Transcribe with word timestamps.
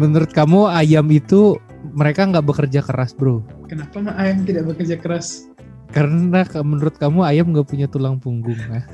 Menurut 0.00 0.32
kamu 0.32 0.72
ayam 0.72 1.04
itu 1.12 1.60
mereka 1.92 2.24
nggak 2.24 2.48
bekerja 2.48 2.80
keras 2.80 3.12
bro? 3.12 3.44
Kenapa 3.68 4.00
mah 4.00 4.16
ayam 4.16 4.48
tidak 4.48 4.72
bekerja 4.72 4.96
keras? 4.96 5.44
Karena 5.92 6.40
menurut 6.64 6.96
kamu 6.96 7.20
ayam 7.20 7.52
nggak 7.52 7.68
punya 7.68 7.84
tulang 7.84 8.16
punggung. 8.16 8.56
Nah. 8.72 8.88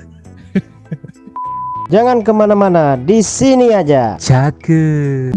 Jangan 1.94 2.26
ke 2.26 2.32
mana-mana, 2.34 2.98
di 2.98 3.22
sini 3.22 3.70
aja. 3.70 4.18
Cakep. 4.18 5.30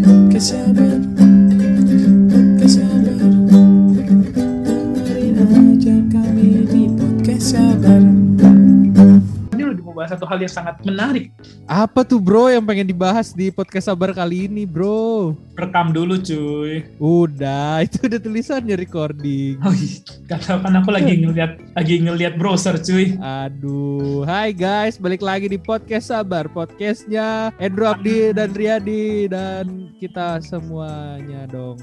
Bahas 10.00 10.16
satu 10.16 10.24
hal 10.24 10.40
yang 10.40 10.48
sangat 10.48 10.80
menarik. 10.80 11.28
Apa 11.68 12.00
tuh 12.08 12.16
bro 12.16 12.48
yang 12.48 12.64
pengen 12.64 12.88
dibahas 12.88 13.36
di 13.36 13.52
podcast 13.52 13.92
sabar 13.92 14.16
kali 14.16 14.48
ini 14.48 14.64
bro? 14.64 15.36
Rekam 15.60 15.92
dulu 15.92 16.16
cuy. 16.16 16.88
Udah, 16.96 17.78
itu 17.84 18.08
udah 18.08 18.16
tulisannya 18.16 18.80
recording. 18.80 19.60
Oh 19.60 19.76
iya, 19.76 20.00
gak 20.24 20.48
tau 20.48 20.56
kan 20.64 20.72
aku 20.80 20.88
lagi 20.88 21.20
ngeliat 21.20 21.60
lagi 21.76 22.00
ngeliat 22.00 22.40
browser 22.40 22.80
cuy. 22.80 23.20
Aduh, 23.20 24.24
hai 24.24 24.56
guys, 24.56 24.96
balik 24.96 25.20
lagi 25.20 25.52
di 25.52 25.60
podcast 25.60 26.08
Sabar, 26.08 26.48
podcastnya 26.48 27.52
Andrew 27.60 27.84
Abdi 27.84 28.32
dan 28.32 28.56
Riyadi 28.56 29.28
dan 29.28 29.92
kita 30.00 30.40
semuanya 30.40 31.44
dong. 31.44 31.76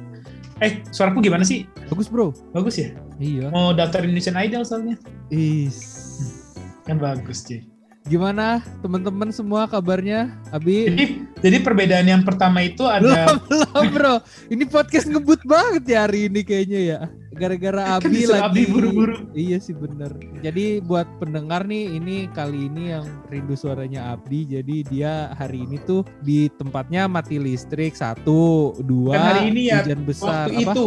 Eh, 0.58 0.81
suaraku 0.90 1.22
gimana 1.22 1.45
sih? 1.45 1.70
Bagus 1.86 2.09
bro? 2.09 2.34
Bagus 2.50 2.81
ya? 2.81 2.98
Iya. 3.22 3.54
Mau 3.54 3.78
daftar 3.78 4.02
Indonesian 4.02 4.42
Idol 4.42 4.66
soalnya. 4.66 4.98
Is. 5.30 5.78
Kan 6.90 6.98
bagus 6.98 7.45
cuy. 7.45 7.77
Gimana 8.08 8.64
teman-teman 8.80 9.36
semua 9.36 9.68
kabarnya? 9.68 10.32
Abi? 10.56 10.88
Jadi, 10.88 11.06
jadi 11.44 11.58
perbedaan 11.60 12.08
yang 12.08 12.24
pertama 12.24 12.64
itu 12.64 12.88
ada 12.88 13.36
Belum, 13.52 13.92
bro. 13.92 14.16
Ini 14.48 14.64
podcast 14.64 15.12
ngebut 15.12 15.44
banget 15.44 15.84
ya 15.92 16.08
hari 16.08 16.31
ini 16.31 16.40
kayaknya 16.40 16.80
ya. 16.80 17.00
Gara-gara 17.36 18.00
Kan 18.00 18.08
Abi 18.08 18.23
disuruh 18.23 18.40
lagi. 18.40 18.48
Abi 18.48 18.62
buru-buru. 18.72 19.16
Iya 19.36 19.59
sih 19.59 19.76
bener. 19.76 20.16
Jadi 20.40 20.80
buat 20.80 21.06
pendengar 21.20 21.68
nih, 21.68 22.00
ini 22.00 22.31
kali 22.31 22.72
ini 22.72 22.96
yang 22.96 23.06
rindu 23.28 23.59
suaranya 23.59 24.16
Abdi. 24.16 24.56
Jadi 24.56 24.88
dia 24.88 25.36
hari 25.36 25.68
ini 25.68 25.76
tuh 25.84 26.08
di 26.24 26.48
tempatnya 26.56 27.12
mati 27.12 27.38
listrik 27.38 27.92
satu, 27.92 28.72
dua, 28.88 29.20
Kan 29.20 29.24
hari 29.36 29.42
ini 29.52 29.62
ya, 29.68 29.84
hujan 29.84 30.02
besar. 30.08 30.48
waktu 30.48 30.64
Apa? 30.64 30.72
itu. 30.74 30.86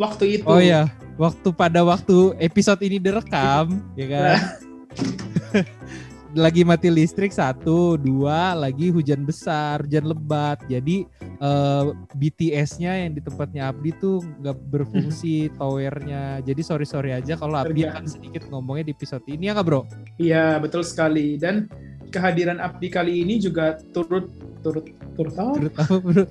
Waktu 0.00 0.24
itu. 0.40 0.48
Oh 0.48 0.56
ya, 0.58 0.88
waktu 1.20 1.48
pada 1.52 1.84
waktu 1.84 2.32
episode 2.40 2.80
ini 2.80 2.96
direkam, 2.96 3.76
ya 3.92 4.06
kan? 4.08 4.36
lagi 6.32 6.64
mati 6.64 6.88
listrik 6.88 7.32
satu, 7.32 8.00
dua, 8.00 8.56
lagi 8.56 8.88
hujan 8.88 9.24
besar, 9.24 9.84
hujan 9.84 10.08
lebat. 10.08 10.60
Jadi 10.66 11.04
eh, 11.20 11.84
BTS-nya 12.16 13.06
yang 13.06 13.12
di 13.16 13.20
tempatnya 13.20 13.72
Abdi 13.72 13.90
tuh 14.00 14.24
nggak 14.40 14.56
berfungsi 14.72 15.48
towernya. 15.60 16.40
Jadi 16.44 16.62
sorry 16.64 16.86
sorry 16.88 17.12
aja 17.12 17.36
kalau 17.36 17.60
Abdi 17.60 17.84
Terganggu. 17.84 17.92
akan 17.92 18.04
sedikit 18.08 18.42
ngomongnya 18.48 18.90
di 18.90 18.92
episode 18.96 19.24
ini 19.28 19.48
ya 19.48 19.52
nggak 19.56 19.66
bro? 19.66 19.82
Iya, 20.16 20.58
betul 20.60 20.82
sekali. 20.84 21.36
Dan 21.36 21.68
kehadiran 22.12 22.60
Abdi 22.60 22.88
kali 22.92 23.24
ini 23.24 23.40
juga 23.40 23.80
turut 23.96 24.28
turut 24.62 24.86
turut 25.18 25.34
apa? 25.36 25.52
Menurut 25.58 25.76
apa 25.76 25.96
bro? 25.98 26.24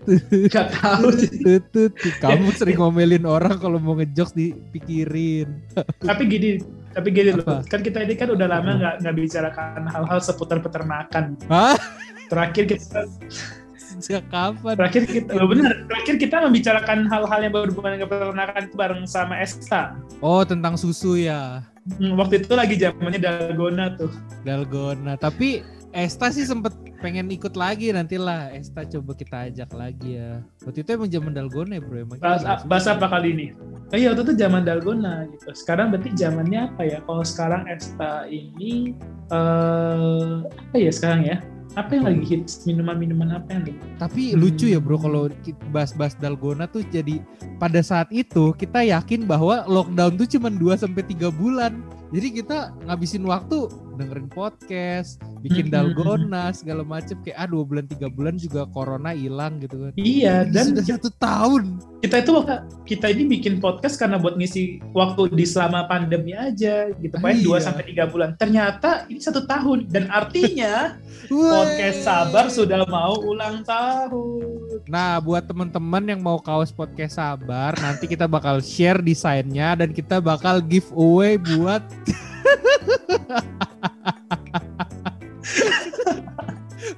Gak 0.54 0.68
tahu 0.78 1.06
sih. 1.18 1.60
Kamu 2.22 2.54
sering 2.54 2.78
ngomelin 2.78 3.26
orang 3.26 3.58
kalau 3.58 3.82
mau 3.82 3.98
ngejokes 3.98 4.32
dipikirin. 4.38 5.60
tapi 6.00 6.22
gini, 6.30 6.50
tapi 6.92 7.08
gini 7.10 7.30
loh. 7.36 7.64
Kan 7.66 7.80
kita 7.80 8.04
ini 8.04 8.14
kan 8.14 8.28
udah 8.30 8.46
lama 8.48 8.70
nggak 8.78 8.94
nggak 9.04 9.14
bicarakan 9.16 9.80
hal-hal 9.88 10.18
seputar 10.20 10.60
peternakan. 10.60 11.36
Hah? 11.48 11.76
Terakhir 12.28 12.64
kita 12.68 13.04
Sejak 14.00 14.24
kapan? 14.32 14.74
terakhir 14.74 15.04
kita 15.04 15.36
oh 15.36 15.44
benar, 15.46 15.84
terakhir 15.84 16.16
kita 16.16 16.36
membicarakan 16.48 17.06
hal-hal 17.12 17.38
yang 17.44 17.52
berhubungan 17.52 18.00
dengan 18.00 18.08
peternakan 18.08 18.62
itu 18.64 18.74
bareng 18.74 19.02
sama 19.04 19.36
Esta. 19.38 19.94
Oh 20.24 20.40
tentang 20.42 20.80
susu 20.80 21.20
ya. 21.20 21.60
Hmm, 22.00 22.14
waktu 22.16 22.40
itu 22.40 22.54
lagi 22.56 22.78
zamannya 22.78 23.20
Dalgona 23.20 23.92
tuh. 23.98 24.10
Dalgona. 24.46 25.18
Tapi 25.20 25.60
Esta 25.92 26.32
sih 26.32 26.48
sempet 26.48 26.72
pengen 27.04 27.28
ikut 27.28 27.52
lagi 27.52 27.92
nantilah. 27.92 28.48
Esta 28.56 28.88
coba 28.88 29.12
kita 29.12 29.52
ajak 29.52 29.70
lagi 29.76 30.16
ya. 30.16 30.40
Waktu 30.64 30.80
itu 30.80 30.90
emang 30.96 31.10
zaman 31.12 31.32
Dalgona 31.36 31.76
ya 31.76 31.82
bro. 31.84 31.96
Emang 32.00 32.16
kita 32.16 32.24
Bahas, 32.24 32.40
nggak 32.40 32.58
bahas 32.64 32.84
susu. 32.88 32.94
apa 32.96 33.06
kali 33.12 33.28
ini? 33.36 33.46
Oh 33.92 33.98
iya, 34.00 34.08
waktu 34.16 34.22
itu 34.24 34.34
zaman 34.40 34.64
Dalgona 34.64 35.28
gitu. 35.28 35.52
Sekarang 35.52 35.92
berarti 35.92 36.16
zamannya 36.16 36.60
apa 36.64 36.82
ya? 36.88 36.98
Kalau 37.04 37.20
sekarang 37.20 37.68
Esta 37.68 38.24
ini 38.24 38.96
eh 39.28 40.34
apa 40.40 40.76
ya 40.80 40.88
sekarang 40.90 41.22
ya? 41.28 41.36
Apa 41.72 41.96
yang 41.96 42.04
lagi 42.08 42.24
hits? 42.24 42.64
Minuman-minuman 42.64 43.28
apa 43.32 43.48
yang 43.52 43.64
lagi? 43.68 43.76
Tapi 43.96 44.22
Hmm. 44.32 44.40
lucu 44.40 44.66
ya 44.68 44.80
bro 44.80 44.96
kalau 44.96 45.28
bahas-bahas 45.68 46.16
Dalgona 46.16 46.68
tuh 46.68 46.88
jadi 46.88 47.20
pada 47.56 47.84
saat 47.84 48.08
itu 48.08 48.56
kita 48.56 48.80
yakin 48.80 49.28
bahwa 49.28 49.68
lockdown 49.68 50.16
tuh 50.16 50.28
cuma 50.28 50.48
2 50.48 50.72
sampai 50.72 51.04
3 51.04 51.28
bulan. 51.28 51.84
Jadi 52.12 52.28
kita 52.28 52.76
ngabisin 52.84 53.24
waktu 53.24 53.72
dengerin 53.96 54.28
podcast, 54.28 55.16
bikin. 55.40 55.72
Dalgona 55.72 56.52
segala 56.52 56.84
macem 56.84 57.16
kayak 57.24 57.40
ah 57.40 57.48
dua 57.48 57.64
bulan 57.64 57.88
tiga 57.88 58.12
bulan 58.12 58.36
juga 58.36 58.68
corona 58.68 59.16
hilang 59.16 59.56
gitu 59.64 59.80
kan. 59.80 59.92
Iya, 59.96 60.44
Ini 60.44 60.52
dan 60.52 60.64
sudah 60.76 60.84
satu 60.84 61.08
tahun. 61.16 61.62
kita 62.02 62.16
itu 62.20 62.32
kita 62.84 63.06
ini 63.08 63.24
bikin 63.30 63.62
podcast 63.62 63.96
karena 63.96 64.18
buat 64.18 64.36
ngisi 64.36 64.82
waktu 64.92 65.32
di 65.32 65.46
selama 65.48 65.88
pandemi 65.88 66.36
aja 66.36 66.92
gitu. 66.92 67.14
Paling 67.16 67.40
Iya. 67.40 67.48
2 67.48 67.64
sampai 67.64 67.84
3 67.88 68.04
bulan. 68.12 68.36
Ternyata 68.36 69.08
ini 69.08 69.20
satu 69.22 69.48
tahun 69.48 69.88
dan 69.88 70.12
artinya 70.12 71.00
podcast 71.32 72.04
Sabar 72.04 72.52
sudah 72.52 72.84
mau 72.90 73.16
ulang 73.24 73.64
tahun. 73.64 74.61
Nah, 74.84 75.22
buat 75.22 75.46
teman-teman 75.46 76.02
yang 76.04 76.18
mau 76.18 76.42
kaos 76.42 76.74
podcast 76.74 77.14
sabar, 77.14 77.70
nanti 77.78 78.10
kita 78.10 78.26
bakal 78.26 78.58
share 78.58 78.98
desainnya 78.98 79.78
dan 79.78 79.94
kita 79.94 80.18
bakal 80.18 80.58
giveaway 80.58 81.38
buat 81.38 81.82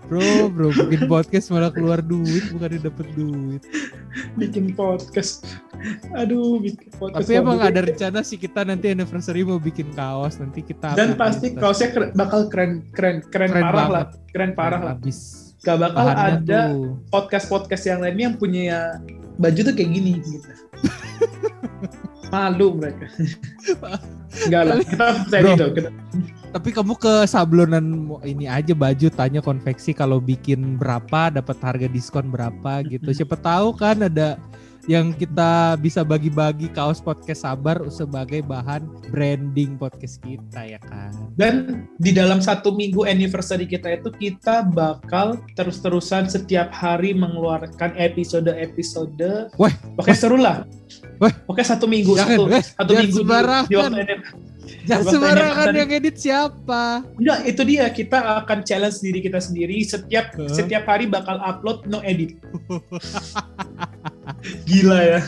Bro, 0.05 0.53
bro, 0.53 0.69
bikin 0.71 1.09
podcast 1.09 1.49
malah 1.49 1.73
keluar 1.73 1.99
duit, 1.99 2.45
bukan 2.53 2.77
dapet 2.79 3.07
duit. 3.17 3.63
Bikin 4.37 4.77
podcast. 4.77 5.45
Aduh, 6.15 6.61
bikin 6.61 6.93
podcast. 6.95 7.25
Tapi 7.25 7.33
emang 7.35 7.59
ada 7.59 7.81
rencana 7.83 8.21
sih 8.21 8.37
kita 8.37 8.63
nanti 8.63 8.93
anniversary 8.93 9.43
mau 9.43 9.57
bikin 9.57 9.91
kaos, 9.93 10.37
nanti 10.39 10.61
kita 10.61 10.93
dan 10.93 11.17
pasti 11.17 11.57
kaosnya 11.57 11.89
keren- 11.91 12.13
bakal 12.15 12.47
keren 12.49 12.85
keren 12.93 13.25
keren, 13.27 13.49
Keren 13.51 13.65
parah 13.65 13.75
banget. 13.75 13.93
lah 13.93 14.05
keren 14.31 14.53
parah 14.55 14.81
lah 14.83 14.95
Abis. 14.95 15.44
Gak 15.65 15.79
bakal 15.81 16.05
Bahannya 16.05 16.45
ada 16.45 16.61
tuh. 16.71 17.01
podcast 17.09 17.47
podcast 17.49 17.85
yang 17.89 18.05
lainnya 18.05 18.25
yang 18.29 18.37
punya 18.37 19.01
baju 19.41 19.61
tuh 19.65 19.75
kayak 19.75 19.91
gini 19.97 20.21
gitu. 20.21 20.51
Malu 22.33 22.77
mereka. 22.77 23.09
Enggak 24.45 24.63
lah 24.67 24.77
kita 24.85 25.07
percaya 25.25 25.43
itu 25.55 25.67
kita, 25.79 25.91
Tapi 26.55 26.69
kamu 26.71 26.95
ke 26.99 27.15
sablonan 27.27 27.87
ini 28.23 28.47
aja 28.47 28.75
baju 28.75 29.07
tanya 29.11 29.41
konveksi 29.43 29.91
kalau 29.95 30.23
bikin 30.23 30.79
berapa 30.79 31.31
dapat 31.31 31.57
harga 31.63 31.89
diskon 31.89 32.31
berapa 32.31 32.85
gitu. 32.87 33.11
Siapa 33.11 33.35
tahu 33.39 33.75
kan 33.75 34.07
ada 34.07 34.39
yang 34.85 35.17
kita 35.17 35.81
bisa 35.81 36.05
bagi-bagi 36.05 36.69
kaos 36.69 37.01
podcast 37.01 37.49
sabar 37.49 37.81
sebagai 37.89 38.45
bahan 38.45 38.85
branding 39.09 39.81
podcast 39.81 40.21
kita 40.21 40.61
ya 40.61 40.81
kan. 40.85 41.09
dan 41.41 41.55
di 41.97 42.13
dalam 42.13 42.45
satu 42.45 42.77
minggu 42.77 43.09
anniversary 43.09 43.65
kita 43.65 43.97
itu 43.97 44.13
kita 44.13 44.69
bakal 44.69 45.41
terus-terusan 45.57 46.29
setiap 46.29 46.69
hari 46.69 47.17
mengeluarkan 47.17 47.97
episode-episode 47.97 49.49
Wah, 49.57 49.73
Oke 49.97 50.13
seru 50.13 50.37
lah 50.37 50.69
Wah. 51.17 51.33
Oke 51.49 51.65
satu 51.65 51.89
minggu 51.89 52.13
Jangan, 52.15 52.37
satu, 52.37 52.43
eh, 52.53 52.63
satu 52.65 52.93
minggu 52.93 53.17
di- 53.17 53.21
sembarangan. 53.25 53.65
di 53.71 53.75
waktu 53.81 54.03
Waktu 54.85 55.09
sembarangan 55.09 55.67
yang 55.71 55.91
edit 55.91 56.17
siapa? 56.17 57.05
Enggak, 57.15 57.39
itu 57.45 57.63
dia. 57.63 57.85
Kita 57.87 58.19
akan 58.41 58.59
challenge 58.63 58.99
diri 59.01 59.19
kita 59.21 59.39
sendiri. 59.39 59.77
Setiap 59.81 60.27
Huh? 60.35 60.49
setiap 60.49 60.85
hari 60.85 61.07
bakal 61.07 61.37
upload 61.39 61.85
no 61.85 62.01
edit. 62.01 62.35
Gila 64.65 64.99
ya. 65.01 65.21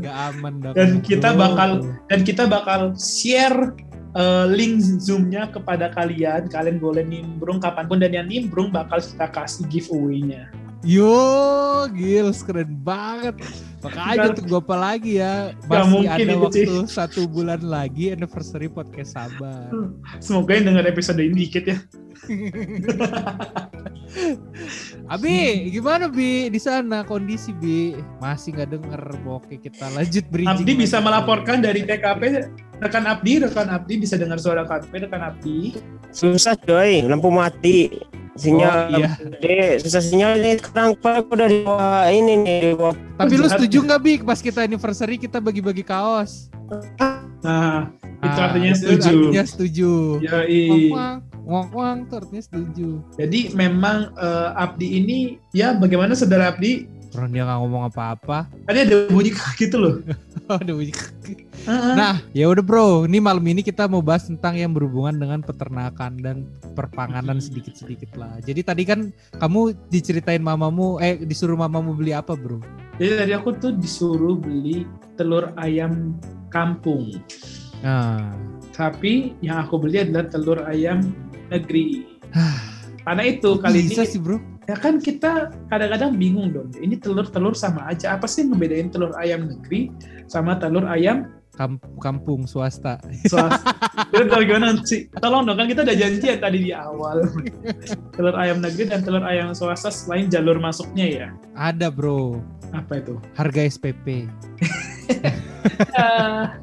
Gak 0.00 0.16
aman 0.32 0.52
dong. 0.60 0.74
Dan 0.74 0.88
kita 1.00 1.32
bakal- 1.32 1.82
Dan 2.06 2.20
kita 2.22 2.44
bakal 2.44 2.80
share 2.94 3.72
uh, 4.14 4.46
link 4.46 4.80
zoomnya 4.98 5.48
kepada 5.48 5.90
kalian. 5.90 6.46
Kalian 6.46 6.78
boleh 6.78 7.02
nimbrung 7.02 7.58
kapan 7.58 7.84
pun 7.86 7.98
dan 7.98 8.12
yang 8.12 8.26
nimbrung 8.26 8.70
bakal 8.70 8.98
kita 8.98 9.26
kasih 9.28 9.64
giveaway-nya. 9.68 10.50
Yo, 10.84 11.88
Gils 11.90 12.44
keren 12.44 12.76
banget. 12.78 13.34
Makanya 13.84 14.16
Nggak- 14.16 14.36
tunggu 14.40 14.56
apa 14.64 14.76
lagi 14.80 15.20
ya? 15.20 15.52
Masih 15.68 15.90
mungkin 15.92 16.08
ada 16.08 16.24
itu, 16.24 16.40
waktu 16.40 16.88
satu 16.88 17.20
bulan 17.28 17.60
lagi 17.60 18.16
anniversary 18.16 18.72
podcast 18.72 19.12
sabar. 19.12 19.68
Semoga 20.24 20.56
yang 20.56 20.72
dengar 20.72 20.88
episode 20.88 21.20
ini 21.20 21.44
dikit 21.44 21.68
ya. 21.68 21.76
Abi, 25.12 25.68
gimana 25.68 26.08
Bi 26.08 26.48
di 26.48 26.56
sana 26.56 27.04
kondisi 27.04 27.52
Bi? 27.52 27.92
Masih 28.22 28.56
nggak 28.56 28.70
denger 28.72 29.02
Oke, 29.28 29.60
kita 29.60 29.92
lanjut 29.92 30.24
bridging. 30.32 30.64
Abdi 30.64 30.72
bisa 30.78 31.02
melaporkan 31.04 31.60
dari 31.60 31.84
TKP 31.84 32.48
rekan 32.84 33.04
Abdi, 33.08 33.32
rekan 33.40 33.68
Abdi 33.72 33.94
bisa 33.96 34.20
dengar 34.20 34.36
suara 34.36 34.68
KP 34.68 35.08
rekan 35.08 35.24
Abdi. 35.24 35.72
Susah 36.12 36.54
coy, 36.54 37.00
lampu 37.08 37.32
mati. 37.32 37.88
Sinyal 38.34 38.90
Oh, 38.90 38.98
iya. 38.98 39.14
gede, 39.14 39.78
susah 39.86 40.02
sinyal 40.02 40.42
ini 40.42 40.58
sekarang 40.58 40.98
Pak 40.98 41.30
udah 41.30 41.46
di 41.46 41.62
bawah 41.62 42.10
ini 42.10 42.34
nih 42.34 42.56
di 42.58 42.70
bawah. 42.74 42.94
Tapi 43.14 43.34
lu 43.38 43.46
setuju 43.46 43.78
nggak 43.86 44.00
Bi 44.02 44.12
pas 44.26 44.42
kita 44.42 44.66
anniversary 44.66 45.22
kita 45.22 45.38
bagi-bagi 45.38 45.86
kaos? 45.86 46.50
Nah, 47.46 47.94
itu 48.18 48.34
Ah, 48.34 48.44
artinya 48.50 48.74
itu 48.74 48.78
setuju. 48.82 49.14
Artinya 49.30 49.44
setuju. 49.46 49.90
Yoi. 50.18 50.90
Wang 50.90 51.16
wang 51.46 51.68
wang 51.70 51.96
tuh 52.10 52.26
artinya 52.26 52.42
setuju. 52.42 52.88
Jadi 53.14 53.54
memang 53.54 54.10
eh, 54.18 54.48
Abdi 54.58 54.86
ini 54.98 55.18
ya 55.54 55.70
bagaimana 55.78 56.18
saudara 56.18 56.50
Abdi? 56.50 56.90
Orang 57.14 57.30
dia 57.30 57.46
nggak 57.46 57.58
ngomong 57.62 57.82
apa-apa. 57.86 58.50
Tadi 58.66 58.78
ada 58.82 58.96
bunyi 59.14 59.30
gitu 59.54 59.78
loh. 59.78 60.02
Aduh. 60.58 60.82
Nah, 61.68 62.20
ya 62.36 62.44
udah 62.52 62.60
bro, 62.60 63.08
ini 63.08 63.24
malam 63.24 63.40
ini 63.48 63.64
kita 63.64 63.88
mau 63.88 64.04
bahas 64.04 64.28
tentang 64.28 64.60
yang 64.60 64.76
berhubungan 64.76 65.16
dengan 65.16 65.40
peternakan 65.40 66.20
dan 66.20 66.36
perpanganan 66.76 67.40
sedikit-sedikit 67.40 68.12
lah. 68.20 68.36
Jadi 68.44 68.60
tadi 68.60 68.82
kan 68.84 69.08
kamu 69.40 69.72
diceritain 69.88 70.44
mamamu, 70.44 71.00
eh 71.00 71.16
disuruh 71.24 71.56
mamamu 71.56 71.96
beli 71.96 72.12
apa 72.12 72.36
bro? 72.36 72.60
Jadi 73.00 73.12
tadi 73.16 73.32
aku 73.32 73.56
tuh 73.56 73.72
disuruh 73.80 74.36
beli 74.36 74.84
telur 75.16 75.56
ayam 75.56 76.20
kampung. 76.52 77.16
Nah, 77.80 78.32
Tapi 78.74 79.38
yang 79.40 79.64
aku 79.64 79.78
beli 79.78 80.02
adalah 80.02 80.26
telur 80.28 80.60
ayam 80.68 81.00
negeri. 81.48 82.04
Karena 83.04 83.22
itu 83.24 83.56
kali 83.62 83.86
bisa 83.86 84.02
ini 84.04 84.10
sih 84.10 84.20
bro. 84.20 84.36
ya 84.64 84.76
kan 84.80 84.96
kita 84.96 85.52
kadang-kadang 85.68 86.16
bingung 86.16 86.50
dong. 86.50 86.72
Ini 86.76 86.98
telur-telur 86.98 87.54
sama 87.54 87.86
aja. 87.88 88.16
Apa 88.16 88.26
sih 88.26 88.42
yang 88.42 88.56
ngebedain 88.56 88.88
telur 88.90 89.12
ayam 89.14 89.46
negeri 89.46 89.92
sama 90.26 90.56
telur 90.58 90.88
ayam 90.88 91.30
Kam- 91.54 91.78
kampung 91.98 92.44
swasta. 92.44 92.98
swasta? 93.30 93.62
Itu 94.10 94.34
gimana 94.42 94.74
sih? 94.82 95.06
Tolong 95.14 95.46
dong 95.46 95.54
kan 95.54 95.66
kita 95.66 95.86
udah 95.86 95.94
janjian 95.94 96.38
tadi 96.38 96.58
di 96.60 96.72
awal. 96.74 97.22
telur 98.12 98.34
ayam 98.34 98.58
negeri 98.58 98.90
dan 98.90 99.00
telur 99.00 99.22
ayam 99.22 99.54
swasta 99.54 99.88
selain 99.88 100.26
jalur 100.26 100.58
masuknya 100.58 101.06
ya. 101.06 101.28
Ada 101.54 101.94
bro, 101.94 102.42
Apa 102.70 102.98
itu? 102.98 103.22
harga 103.34 103.60
SPP. 103.64 104.26
Ah, 105.94 106.58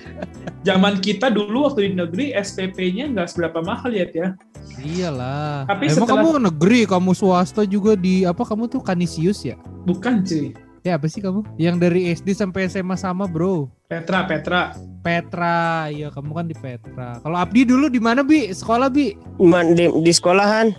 Zaman 0.66 0.98
kita 0.98 1.30
dulu 1.30 1.66
waktu 1.66 1.90
di 1.90 1.92
negeri 1.94 2.34
SPP-nya 2.34 3.06
nggak 3.10 3.28
seberapa 3.28 3.62
mahal 3.62 3.90
ya 3.90 4.06
ya. 4.10 4.34
Iyalah. 4.76 5.62
Tapi 5.66 5.86
Emang 5.86 6.06
setelah- 6.06 6.22
kamu 6.26 6.28
negeri, 6.50 6.80
kamu 6.84 7.10
swasta 7.14 7.62
juga 7.62 7.94
di 7.94 8.22
apa 8.22 8.42
kamu 8.42 8.66
tuh 8.66 8.82
Kanisius 8.82 9.42
ya? 9.42 9.54
Bukan 9.86 10.22
cuy. 10.22 10.50
Ya 10.86 10.94
apa 10.94 11.10
sih 11.10 11.18
kamu? 11.18 11.42
Yang 11.58 11.76
dari 11.82 12.14
SD 12.14 12.38
sampai 12.38 12.70
SMA 12.70 12.94
sama 12.94 13.26
bro. 13.26 13.66
Petra, 13.90 14.22
Petra. 14.22 14.70
Petra, 15.02 15.90
iya 15.90 16.14
kamu 16.14 16.30
kan 16.30 16.46
di 16.46 16.54
Petra. 16.54 17.18
Kalau 17.26 17.34
Abdi 17.34 17.66
dulu 17.66 17.90
di 17.90 17.98
mana 17.98 18.22
bi? 18.22 18.54
Sekolah 18.54 18.86
bi? 18.86 19.10
Man, 19.42 19.74
di, 19.74 19.90
di 19.90 20.12
sekolahan 20.14 20.70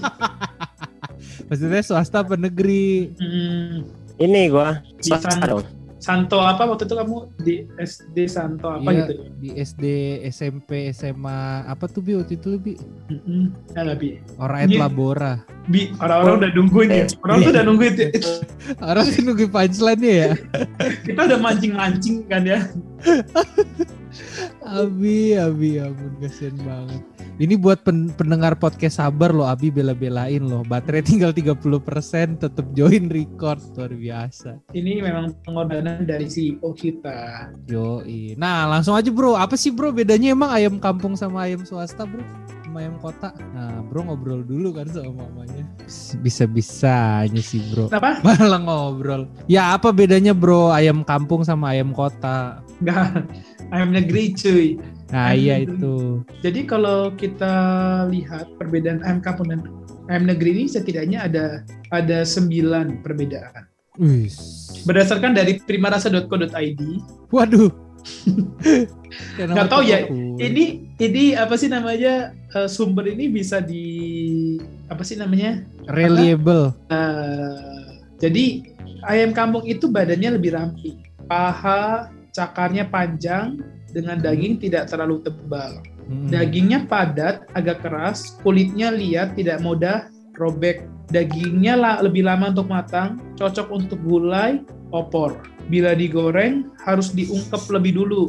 Maksudnya 1.52 1.84
swasta 1.84 2.24
apa 2.24 2.40
negeri? 2.40 3.12
Hmm, 3.20 3.84
ini 4.16 4.48
gua 4.48 4.80
swasta 5.04 5.44
dong. 5.44 5.68
Santo 6.00 6.40
apa 6.40 6.64
waktu 6.64 6.88
itu 6.88 6.96
kamu 6.96 7.16
di 7.44 7.54
SD 7.76 8.24
Santo 8.24 8.72
apa 8.72 8.88
Iya, 8.88 9.04
gitu? 9.04 9.12
Di 9.36 9.48
SD, 9.52 9.84
SMP, 10.32 10.88
SMA 10.96 11.68
apa 11.68 11.84
tuh 11.84 12.00
bi 12.00 12.16
waktu 12.16 12.40
itu 12.40 12.56
bi? 12.56 12.72
Mm-mm. 13.12 13.52
Ya 13.76 13.84
lah, 13.84 13.96
Bi. 14.00 14.16
Oraet 14.40 14.72
Iya. 14.72 14.80
Labora. 14.80 15.44
Bi, 15.68 15.92
orang-orang 16.00 16.36
udah 16.40 16.50
nungguin 16.56 16.88
ya. 16.88 17.04
Orang 17.28 17.36
tuh 17.44 17.50
udah 17.52 17.64
nungguin 17.68 17.94
ya. 18.00 18.08
Orang 18.80 19.06
sih 19.12 19.20
nunggu 19.20 19.46
punchline 19.52 20.00
ya. 20.00 20.28
Kita 21.04 21.20
udah 21.28 21.38
mancing-mancing 21.38 22.24
kan 22.32 22.48
ya. 22.48 22.64
Abi, 24.64 25.36
Abi, 25.36 25.78
ya 25.78 25.90
ampun 25.92 26.12
kasihan 26.18 26.56
banget. 26.64 27.02
Ini 27.40 27.56
buat 27.56 27.80
pen- 27.80 28.12
pendengar 28.12 28.52
podcast 28.60 29.00
sabar 29.00 29.32
loh, 29.32 29.48
Abi 29.48 29.72
bela-belain 29.72 30.44
loh. 30.44 30.60
Baterai 30.60 31.00
tinggal 31.00 31.32
30% 31.32 32.36
tetap 32.36 32.66
join 32.76 33.08
record 33.08 33.64
luar 33.80 33.96
biasa. 33.96 34.60
Ini 34.76 35.00
memang 35.00 35.32
pengorbanan 35.48 36.04
dari 36.04 36.28
CEO 36.28 36.76
kita. 36.76 37.48
Yoi. 37.64 38.36
Nah, 38.36 38.68
langsung 38.68 38.92
aja 38.92 39.08
bro. 39.08 39.40
Apa 39.40 39.56
sih 39.56 39.72
bro 39.72 39.88
bedanya 39.88 40.36
emang 40.36 40.52
ayam 40.52 40.76
kampung 40.76 41.16
sama 41.16 41.48
ayam 41.48 41.64
swasta 41.64 42.04
bro? 42.04 42.20
Ayam 42.76 42.96
kota. 43.02 43.34
Nah, 43.52 43.82
bro 43.84 44.06
ngobrol 44.06 44.40
dulu 44.42 44.72
kan 44.76 44.86
sama 44.88 45.26
mamanya. 45.26 45.66
Bisa-bisanya 46.22 47.42
sih 47.42 47.60
bro. 47.68 47.90
Kenapa? 47.90 48.20
Malah 48.26 48.60
ngobrol. 48.62 49.22
Ya 49.50 49.74
apa 49.74 49.90
bedanya 49.90 50.32
bro 50.32 50.70
ayam 50.70 51.02
kampung 51.02 51.42
sama 51.42 51.74
ayam 51.74 51.90
kota? 51.92 52.64
Enggak. 52.80 53.26
Ayam 53.70 53.90
negeri 53.92 54.32
cuy. 54.34 54.66
Nah 55.10 55.34
Ayam 55.34 55.38
iya 55.42 55.54
negeri. 55.62 55.76
itu. 55.76 55.96
Jadi 56.40 56.60
kalau 56.64 56.98
kita 57.14 57.54
lihat 58.08 58.46
perbedaan 58.56 59.02
ayam 59.02 59.20
kampung 59.20 59.50
dan 59.50 59.60
ayam 60.08 60.24
negeri 60.26 60.54
ini 60.54 60.64
setidaknya 60.70 61.26
ada 61.26 61.44
ada 61.90 62.22
sembilan 62.22 63.02
perbedaan. 63.02 63.66
Wih. 63.98 64.30
Berdasarkan 64.88 65.36
dari 65.36 65.60
primarasa.co.id, 65.60 66.80
Waduh. 67.28 67.68
Nggak 69.36 69.68
tahu 69.68 69.82
ya, 69.84 70.08
ini 70.40 70.88
ini 70.96 71.36
apa 71.36 71.52
sih 71.60 71.68
namanya 71.68 72.32
eh, 72.54 72.68
sumber 72.68 73.10
ini 73.10 73.30
bisa 73.30 73.62
di 73.62 73.86
apa 74.90 75.02
sih 75.06 75.18
namanya? 75.18 75.62
reliable. 75.90 76.74
Eh, 76.90 77.88
jadi 78.20 78.44
ayam 79.06 79.32
kampung 79.32 79.64
itu 79.66 79.88
badannya 79.88 80.38
lebih 80.38 80.54
ramping, 80.54 80.98
paha 81.26 82.10
cakarnya 82.30 82.86
panjang 82.86 83.58
dengan 83.90 84.18
daging 84.22 84.62
tidak 84.62 84.86
terlalu 84.86 85.22
tebal. 85.26 85.82
Mm. 86.10 86.30
Dagingnya 86.30 86.80
padat, 86.90 87.46
agak 87.54 87.86
keras, 87.86 88.38
kulitnya 88.42 88.90
liat, 88.90 89.38
tidak 89.38 89.62
mudah 89.62 90.10
robek. 90.38 90.86
Dagingnya 91.10 91.74
la- 91.74 92.02
lebih 92.02 92.26
lama 92.26 92.50
untuk 92.54 92.70
matang, 92.70 93.18
cocok 93.34 93.66
untuk 93.70 93.98
gulai, 94.02 94.62
opor. 94.94 95.38
Bila 95.70 95.94
digoreng, 95.94 96.66
harus 96.82 97.14
diungkep 97.14 97.62
lebih 97.70 97.94
dulu. 98.02 98.26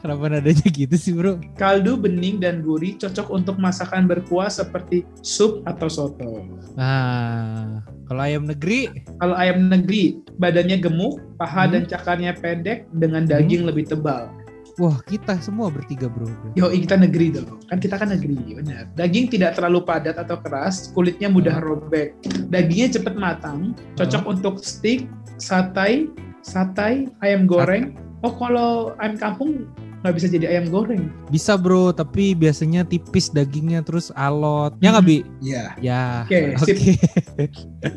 Kenapa 0.00 0.24
nadanya 0.32 0.64
gitu 0.72 0.96
sih 0.96 1.12
bro? 1.12 1.36
Kaldu 1.60 2.00
bening 2.00 2.40
dan 2.40 2.64
gurih, 2.64 2.96
cocok 2.96 3.28
untuk 3.28 3.60
masakan 3.60 4.08
berkuah 4.08 4.48
seperti 4.48 5.04
sup 5.20 5.60
atau 5.68 5.92
soto. 5.92 6.48
Nah, 6.72 7.84
kalau 8.08 8.24
ayam 8.24 8.48
negeri, 8.48 8.88
Kalau 9.20 9.36
ayam 9.36 9.68
negeri, 9.68 10.24
badannya 10.40 10.80
gemuk, 10.80 11.20
paha 11.36 11.68
Hmm. 11.68 11.72
dan 11.76 11.82
cakarnya 11.84 12.32
pendek, 12.38 12.88
dengan 12.96 13.28
daging 13.28 13.68
lebih 13.68 13.84
tebal. 13.84 14.32
wah 14.78 14.94
kita 15.10 15.34
semua 15.42 15.74
bertiga 15.74 16.06
bro. 16.06 16.30
Yo, 16.54 16.70
kita 16.70 16.94
negeri 16.94 17.34
dong. 17.34 17.58
Kan 17.66 17.82
kita 17.82 17.98
kan 17.98 18.14
negeri, 18.14 18.38
benar. 18.62 18.86
Daging 18.94 19.26
tidak 19.26 19.58
terlalu 19.58 19.82
padat 19.82 20.14
atau 20.14 20.38
keras, 20.38 20.94
kulitnya 20.94 21.26
mudah 21.26 21.58
robek. 21.58 22.14
Dagingnya 22.46 22.94
cepat 22.94 23.18
matang, 23.18 23.74
cocok 23.98 24.22
untuk 24.30 24.62
steak, 24.62 25.10
satai, 25.34 26.06
satai, 26.48 27.12
ayam 27.20 27.44
goreng. 27.44 27.92
Oh, 28.18 28.32
kalau 28.32 28.70
ayam 28.98 29.14
kampung 29.14 29.68
nggak 29.98 30.14
bisa 30.14 30.26
jadi 30.26 30.46
ayam 30.48 30.70
goreng. 30.70 31.10
Bisa 31.26 31.54
bro, 31.54 31.90
tapi 31.90 32.30
biasanya 32.32 32.82
tipis 32.82 33.28
dagingnya 33.28 33.82
terus 33.82 34.08
alot. 34.14 34.72
Ya 34.78 34.90
nggak 34.90 35.04
bi? 35.04 35.18
Iya. 35.38 35.64
Ya. 35.78 36.02
Oke, 36.24 36.38
Oke. 36.56 36.64
sip. 36.64 36.76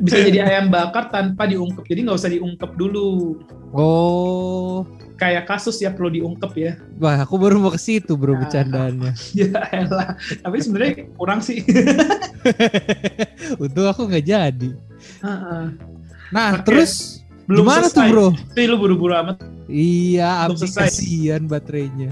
Bisa 0.02 0.18
jadi 0.20 0.44
ayam 0.44 0.68
bakar 0.68 1.08
tanpa 1.08 1.46
diungkep. 1.46 1.86
Jadi 1.86 2.00
nggak 2.04 2.18
usah 2.18 2.30
diungkep 2.30 2.72
dulu. 2.76 3.38
Oh, 3.72 4.84
Kayak 5.16 5.46
kasus 5.46 5.78
ya 5.78 5.94
perlu 5.94 6.10
diungkep 6.10 6.50
ya. 6.58 6.72
wah 6.98 7.22
aku 7.22 7.38
baru 7.38 7.62
mau 7.62 7.70
ke 7.70 7.78
situ 7.78 8.18
bro 8.18 8.34
Nah. 8.34 8.42
bercandaannya. 8.42 9.14
Ya 9.38 9.54
elah. 9.70 10.18
Tapi 10.18 10.58
sebenarnya 10.58 11.06
kurang 11.14 11.46
sih. 11.46 11.62
Untung 13.62 13.86
aku 13.86 14.10
nggak 14.10 14.26
jadi. 14.26 14.70
Heeh. 15.22 15.64
Nah, 16.32 16.50
Oke. 16.58 16.66
terus 16.66 17.22
Belum 17.46 17.64
gimana 17.64 17.86
selesai. 17.86 17.98
tuh 17.98 18.04
bro? 18.08 18.28
Tapi 18.34 18.62
lu 18.64 18.76
buru-buru 18.78 19.14
amat. 19.16 19.38
Iya, 19.66 20.30
Belum 20.46 20.54
abis 20.54 20.60
selesai. 20.70 20.84
kasihan 20.92 21.42
baterainya. 21.44 22.12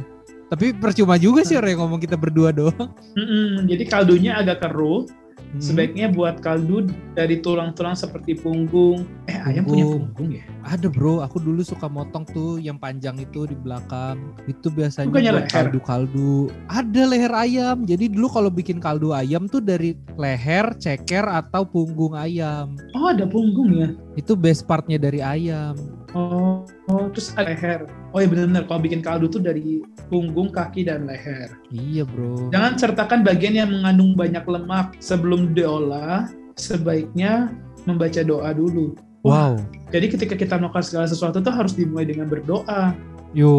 Tapi 0.50 0.74
percuma 0.74 1.16
juga 1.16 1.44
sih 1.44 1.54
orang 1.54 1.72
yang 1.72 1.82
ngomong 1.84 2.02
kita 2.02 2.18
berdua 2.18 2.50
doang. 2.50 2.90
Mm-mm, 3.14 3.70
Jadi 3.70 3.84
kaldunya 3.86 4.34
agak 4.36 4.66
keruh. 4.66 5.06
Hmm. 5.50 5.58
Sebaiknya 5.58 6.14
buat 6.14 6.46
kaldu 6.46 6.94
dari 7.18 7.42
tulang-tulang 7.42 7.98
seperti 7.98 8.38
punggung. 8.38 9.10
Eh 9.26 9.34
ayam 9.34 9.66
punya 9.66 9.82
Punggung. 9.82 10.02
punggung 10.14 10.30
ya? 10.38 10.44
Ada 10.62 10.88
bro, 10.94 11.26
aku 11.26 11.42
dulu 11.42 11.66
suka 11.66 11.90
motong 11.90 12.22
tuh 12.30 12.62
yang 12.62 12.78
panjang 12.78 13.18
itu 13.18 13.50
di 13.50 13.58
belakang. 13.58 14.22
Itu 14.46 14.70
biasanya 14.70 15.10
Bukannya 15.10 15.32
buat 15.34 15.46
leher? 15.50 15.54
kaldu-kaldu. 15.58 16.54
Ada 16.70 17.02
leher 17.10 17.34
ayam. 17.34 17.82
Jadi 17.82 18.14
dulu 18.14 18.30
kalau 18.30 18.54
bikin 18.54 18.78
kaldu 18.78 19.10
ayam 19.10 19.50
tuh 19.50 19.58
dari 19.58 19.98
leher, 20.16 20.70
ceker 20.78 21.26
atau 21.26 21.66
punggung 21.66 22.14
ayam. 22.14 22.78
Oh 22.94 23.10
ada 23.10 23.26
punggung 23.26 23.74
ya? 23.74 23.90
Itu 24.14 24.38
best 24.38 24.70
partnya 24.70 25.02
dari 25.02 25.18
ayam. 25.18 25.74
Oh, 26.18 26.66
oh 26.90 27.06
terus 27.14 27.34
ada 27.38 27.54
leher. 27.54 27.86
Oh 28.14 28.20
iya 28.20 28.28
benar-benar 28.30 28.66
kalau 28.66 28.82
bikin 28.82 29.02
kaldu 29.06 29.30
tuh 29.30 29.42
dari 29.42 29.86
punggung, 30.10 30.50
kaki 30.50 30.86
dan 30.90 31.06
leher. 31.06 31.54
Iya 31.70 32.06
bro. 32.06 32.50
Jangan 32.50 32.74
sertakan 32.78 33.22
bagian 33.22 33.54
yang 33.58 33.70
mengandung 33.70 34.18
banyak 34.18 34.42
lemak 34.46 34.98
sebelum 34.98 35.54
diolah. 35.54 36.30
Sebaiknya 36.58 37.54
membaca 37.86 38.22
doa 38.26 38.52
dulu. 38.52 38.98
Wow. 39.24 39.60
Jadi 39.92 40.16
ketika 40.16 40.34
kita 40.36 40.56
melakukan 40.58 40.86
segala 40.86 41.06
sesuatu 41.06 41.44
tuh 41.44 41.54
harus 41.54 41.76
dimulai 41.76 42.08
dengan 42.08 42.32
berdoa. 42.32 42.96
Yo, 43.36 43.54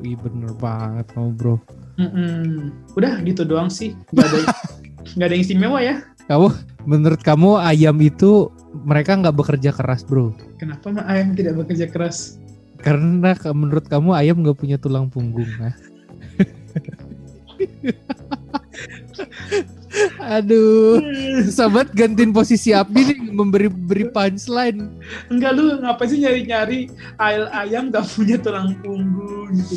iya 0.00 0.16
bener 0.16 0.56
banget 0.56 1.12
kamu 1.12 1.30
bro. 1.36 1.56
Mm-mm. 2.00 2.72
Udah 2.96 3.20
gitu 3.20 3.44
doang 3.44 3.68
sih. 3.68 3.92
Gak 4.16 4.24
ada 4.24 4.38
nggak 5.16 5.26
ada 5.26 5.34
yang 5.34 5.44
istimewa 5.44 5.78
ya. 5.84 6.00
Kamu 6.30 6.48
menurut 6.86 7.20
kamu 7.20 7.58
ayam 7.60 7.98
itu 8.00 8.48
mereka 8.72 9.18
nggak 9.18 9.36
bekerja 9.36 9.70
keras 9.74 10.06
bro? 10.06 10.34
Kenapa 10.60 10.90
mah 10.94 11.06
ayam 11.10 11.34
tidak 11.34 11.58
bekerja 11.64 11.86
keras? 11.90 12.38
Karena 12.80 13.36
menurut 13.52 13.84
kamu 13.90 14.16
ayam 14.16 14.40
nggak 14.40 14.56
punya 14.56 14.76
tulang 14.80 15.10
punggung. 15.10 15.48
Nah. 15.60 15.74
Aduh, 20.20 21.00
sahabat 21.48 21.92
gantiin 21.92 22.30
posisi 22.30 22.70
Abdi 22.70 23.00
nih 23.02 23.18
memberi 23.30 23.68
beri 23.68 24.06
punchline. 24.08 24.88
Enggak 25.28 25.52
lu 25.56 25.80
ngapain 25.80 26.08
sih 26.08 26.18
nyari-nyari 26.20 26.80
ayam 27.16 27.46
ayam 27.50 27.82
nggak 27.88 28.04
punya 28.10 28.36
tulang 28.38 28.76
punggung 28.80 29.50
gitu. 29.56 29.74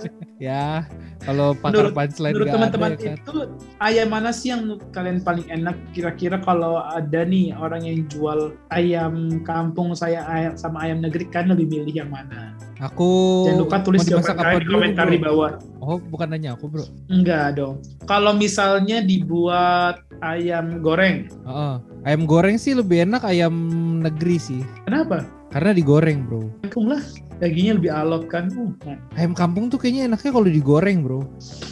ya, 0.46 0.86
kalau 1.22 1.54
pakar 1.54 1.90
Menurut- 1.90 1.96
punchline 1.96 2.34
Menurut 2.34 2.48
teman-teman 2.52 2.90
ada, 2.92 3.00
ya 3.00 3.12
kan? 3.12 3.16
itu 3.18 3.36
ayam 3.78 4.08
mana 4.10 4.30
sih 4.30 4.48
yang 4.52 4.62
kalian 4.92 5.18
paling 5.20 5.46
enak 5.48 5.76
kira-kira 5.92 6.36
kalau 6.38 6.82
ada 6.82 7.22
nih 7.24 7.52
orang 7.56 7.82
yang 7.82 8.04
jual 8.08 8.52
ayam 8.70 9.42
kampung 9.42 9.92
saya 9.92 10.22
ayam 10.28 10.54
sama 10.54 10.84
ayam 10.86 11.00
negeri 11.00 11.26
kan 11.28 11.48
lebih 11.50 11.66
milih 11.68 12.04
yang 12.04 12.10
mana? 12.10 12.54
Aku 12.82 13.46
Jangan 13.46 13.60
lupa 13.62 13.78
tulis 13.78 14.02
jawaban 14.02 14.34
kalian 14.34 14.58
di 14.58 14.66
dulu, 14.66 14.74
komentar 14.74 15.04
bro? 15.06 15.14
di 15.14 15.20
bawah. 15.22 15.50
Oh, 15.78 15.98
bukan 16.02 16.26
nanya 16.34 16.58
aku, 16.58 16.66
Bro. 16.66 16.86
Enggak 17.06 17.54
dong. 17.54 17.78
Kalau 18.10 18.34
misalnya 18.34 18.98
dibuat 18.98 20.02
ayam 20.18 20.82
goreng, 20.82 21.30
Heeh. 21.46 21.74
Ayam 22.02 22.26
goreng 22.26 22.58
sih 22.58 22.74
lebih 22.74 23.06
enak 23.06 23.22
ayam 23.22 23.54
negeri 24.02 24.42
sih. 24.42 24.60
kenapa? 24.82 25.22
Karena 25.54 25.70
digoreng, 25.70 26.26
Bro. 26.26 26.50
Kampung 26.66 26.90
lah, 26.90 27.02
dagingnya 27.38 27.78
lebih 27.78 27.92
alot 27.94 28.24
kan. 28.26 28.50
Uh, 28.50 28.74
nah. 28.82 28.98
Ayam 29.14 29.30
kampung 29.36 29.70
tuh 29.70 29.78
kayaknya 29.78 30.10
enaknya 30.10 30.30
kalau 30.34 30.48
digoreng, 30.50 31.06
Bro. 31.06 31.22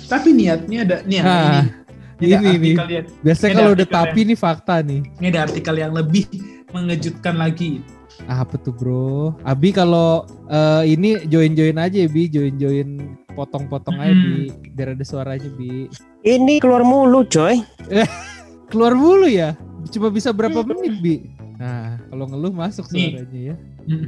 Tapi 0.07 0.31
niatnya 0.31 0.79
ada 0.87 0.97
nih 1.03 1.19
Nah, 1.19 1.27
ini. 1.35 1.59
ini 2.23 2.35
ada 2.39 2.51
nih. 2.55 2.75
yang 2.79 3.07
Biasanya 3.25 3.51
Ini 3.51 3.59
kalau 3.59 3.71
udah 3.75 3.89
tapi 3.89 4.21
nih 4.31 4.39
fakta 4.39 4.75
nih. 4.85 5.01
ini 5.19 5.27
ada 5.27 5.41
artikel 5.49 5.75
yang 5.75 5.91
lebih 5.91 6.29
mengejutkan 6.71 7.35
lagi. 7.35 7.83
Ah, 8.29 8.45
apa 8.45 8.61
tuh, 8.61 8.75
Bro? 8.75 9.39
Abi 9.47 9.73
kalau 9.73 10.27
eh, 10.51 10.93
ini 10.93 11.23
join-join 11.31 11.79
aja 11.81 11.97
ya, 12.05 12.09
Bi, 12.11 12.29
join-join 12.29 13.17
potong-potong 13.33 13.97
aja, 13.97 14.13
Hmm. 14.13 14.51
Bi. 14.51 14.71
Biar 14.77 14.99
ada 14.99 15.05
suaranya, 15.07 15.49
Bi. 15.55 15.89
Ini 16.27 16.61
keluar 16.61 16.85
mulu 16.85 17.25
coy. 17.25 17.63
Keluar 18.71 18.95
mulu 18.95 19.27
ya. 19.27 19.57
Cuma 19.91 20.13
bisa 20.13 20.31
berapa 20.31 20.61
menit, 20.63 20.95
Bi? 21.01 21.15
Nah, 21.59 21.99
kalau 22.09 22.25
ngeluh 22.29 22.53
masuk 22.55 22.87
suaranya 22.87 23.41
ya. 23.53 23.57
Hmm. 23.89 24.07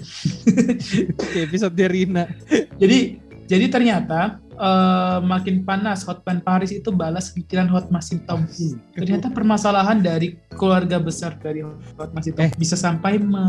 Kayak 1.33 1.45
episode 1.51 1.83
Rina. 1.89 2.25
Jadi 2.83 3.19
jadi 3.43 3.69
ternyata 3.69 4.39
eh, 4.53 5.19
makin 5.21 5.65
panas 5.65 6.05
Hotman 6.05 6.41
Paris 6.41 6.71
itu 6.71 6.93
balas 6.93 7.33
pikiran 7.33 7.67
Hotman 7.67 8.01
Sintopul. 8.01 8.77
Ternyata 8.93 9.33
permasalahan 9.33 9.99
dari 9.99 10.37
keluarga 10.55 11.01
besar 11.01 11.37
dari 11.41 11.65
Hotman 11.97 12.23
Sintopul 12.23 12.49
Eh. 12.49 12.53
bisa 12.55 12.77
sampai 12.77 13.17
me, 13.17 13.41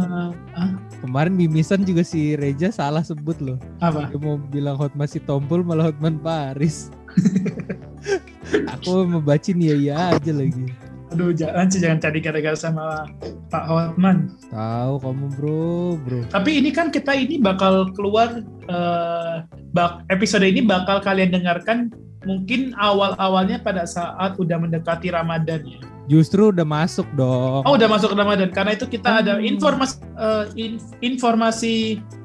ah, 0.54 0.72
Kemarin 1.04 1.36
mimisan 1.36 1.84
juga 1.84 2.02
si 2.02 2.36
Reja 2.36 2.72
salah 2.72 3.04
sebut 3.04 3.38
loh. 3.44 3.58
apa? 3.80 4.08
Dia 4.08 4.20
mau 4.20 4.40
bilang 4.40 4.80
Hotman 4.80 5.06
si 5.06 5.20
Tompul 5.20 5.62
malah 5.62 5.92
Hotman 5.92 6.20
Paris. 6.20 6.88
Aku 8.80 9.08
membacin 9.08 9.60
ya 9.62 9.76
ya 9.76 9.96
aja 10.16 10.32
lagi. 10.36 10.68
Aduh 11.14 11.30
jangan 11.30 11.70
sih 11.70 11.78
jangan 11.78 12.02
cari 12.02 12.20
gara-gara 12.20 12.58
sama 12.58 13.06
Pak 13.48 13.64
Hotman. 13.64 14.34
Tahu 14.50 14.94
kamu 14.98 15.26
bro, 15.38 15.70
bro. 15.96 16.20
Tapi 16.28 16.58
ini 16.58 16.70
kan 16.70 16.90
kita 16.90 17.14
ini 17.14 17.38
bakal 17.38 17.94
keluar 17.94 18.42
bak- 19.72 20.02
episode 20.10 20.42
ini 20.42 20.60
bakal 20.60 20.98
kalian 21.00 21.30
dengarkan 21.32 21.94
mungkin 22.24 22.74
awal-awalnya 22.74 23.60
pada 23.60 23.84
saat 23.84 24.34
udah 24.36 24.58
mendekati 24.58 25.14
Ramadan 25.14 25.62
ya. 25.62 25.80
Justru 26.04 26.50
udah 26.50 26.66
masuk 26.66 27.06
dong. 27.14 27.62
Oh 27.62 27.78
udah 27.78 27.88
masuk 27.88 28.12
ke 28.12 28.18
Ramadan 28.18 28.50
karena 28.50 28.74
itu 28.74 28.90
kita 28.90 29.22
ada 29.22 29.38
Hmm. 29.38 29.46
informasi 29.46 29.96
eh, 30.18 30.46
in- 30.58 30.82
informasi 31.00 31.76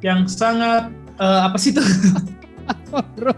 yang 0.00 0.25
sangat 0.25 0.88
eh, 1.14 1.40
apa 1.45 1.57
sih 1.61 1.71
itu? 1.71 1.83
apa 2.66 3.04
bro? 3.14 3.35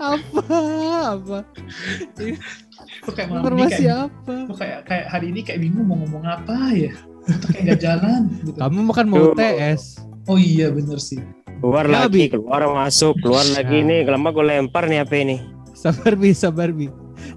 Apa? 0.00 1.38
Apa? 2.98 3.04
Kok 3.04 3.12
kayak 3.14 3.28
malam 3.28 3.38
ini 3.38 3.46
Informasi 3.46 3.74
kayak, 3.78 3.98
apa? 4.00 4.34
kok 4.44 4.56
kayak 4.56 4.78
kayak 4.84 5.06
hari 5.06 5.26
ini 5.28 5.40
kayak 5.40 5.60
bingung 5.60 5.86
mau 5.86 5.96
ngomong 5.96 6.24
apa 6.24 6.56
ya? 6.72 6.92
Atau 7.24 7.46
kayak 7.48 7.62
nggak 7.64 7.80
jalan 7.80 8.20
gitu. 8.40 8.58
Kamu 8.58 8.78
makan 8.84 9.06
mau 9.06 9.18
Tuh. 9.22 9.34
TS. 9.34 9.82
Oh 10.24 10.36
iya 10.36 10.66
bener 10.68 10.98
sih. 10.98 11.20
Keluar 11.58 11.84
Ya, 11.84 12.06
lagi, 12.06 12.14
Bi. 12.16 12.30
keluar 12.30 12.60
masuk, 12.68 13.18
keluar 13.18 13.42
lagi 13.48 13.78
Nah. 13.80 13.86
nih. 13.88 14.00
Lama 14.06 14.28
gue 14.28 14.44
lempar 14.44 14.84
nih 14.86 14.98
HP 15.00 15.12
ini. 15.20 15.36
Sabar 15.72 16.12
bi, 16.12 16.30
sabar 16.32 16.70
bi, 16.70 16.86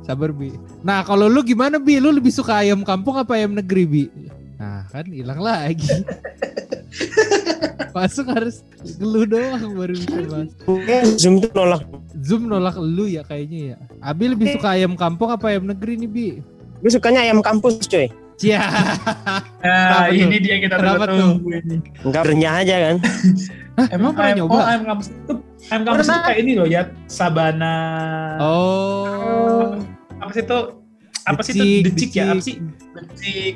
sabar 0.01 0.29
bi. 0.29 0.49
Nah 0.81 1.01
kalau 1.01 1.25
lu 1.25 1.41
gimana 1.41 1.77
bi? 1.77 1.97
Lu 1.97 2.09
lebih 2.09 2.29
suka 2.29 2.57
ayam 2.57 2.81
kampung 2.81 3.13
apa 3.15 3.33
ayam 3.33 3.53
negeri 3.53 3.83
bi? 3.83 4.03
Nah 4.57 4.85
kan 4.87 5.05
hilang 5.05 5.37
lagi. 5.39 5.85
Masuk 7.91 8.23
harus 8.25 8.63
lu 8.97 9.25
doang 9.25 9.75
baru 9.75 9.91
bisa 9.91 10.15
masuk. 10.23 10.79
Eh, 10.85 11.03
Zoom 11.17 11.37
tuh 11.37 11.51
nolak. 11.53 11.83
Zoom 12.21 12.45
nolak 12.45 12.77
lu 12.77 13.09
ya 13.09 13.25
kayaknya 13.25 13.73
ya. 13.73 13.77
Abi 13.99 14.29
lebih 14.29 14.53
suka 14.53 14.77
ayam 14.77 14.93
kampung 14.93 15.33
apa 15.33 15.49
ayam 15.49 15.65
negeri 15.65 15.97
nih 15.97 16.09
bi? 16.09 16.27
Gue 16.81 16.91
sukanya 16.93 17.25
ayam 17.25 17.41
kampus 17.41 17.81
coy. 17.89 18.07
Cia. 18.37 18.61
Nah 19.61 20.09
ini 20.09 20.25
tuh? 20.25 20.41
dia 20.41 20.51
yang 20.57 20.63
kita 20.65 20.75
Kenapa 20.81 21.05
tunggu 21.13 21.49
ini. 21.53 21.77
Enggak 22.01 22.23
renyah 22.25 22.53
aja 22.65 22.75
kan. 22.81 22.95
Emang 23.95 24.11
pernah 24.17 24.33
nyoba? 24.41 24.53
oh, 24.53 24.61
ayam 24.65 24.83
kampus 24.83 25.07
itu 25.13 25.33
ayam 25.69 25.81
kampus 25.85 26.01
itu 26.01 26.09
Pernah. 26.09 26.25
kayak 26.25 26.39
ini 26.41 26.51
loh 26.57 26.67
ya 26.69 26.81
sabana. 27.05 27.77
Oh. 28.41 29.77
Apa 30.17 30.31
sih 30.33 30.41
itu? 30.41 30.59
Apa 31.21 31.41
sih 31.45 31.53
itu? 31.53 31.85
Decik 31.85 32.11
ya? 32.17 32.33
Apa 32.33 32.41
sih? 32.41 32.55
Becik. 32.97 33.53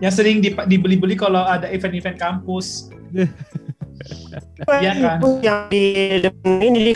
Yang 0.00 0.12
sering 0.16 0.36
dipa- 0.40 0.66
dibeli-beli 0.66 1.14
kalau 1.14 1.44
ada 1.44 1.68
event-event 1.68 2.16
kampus. 2.16 2.88
Iya 4.82 4.92
kan? 4.98 5.18
Yang 5.44 5.58
di 5.70 5.84
depan 6.26 6.58
ini 6.58 6.78
di 6.90 6.92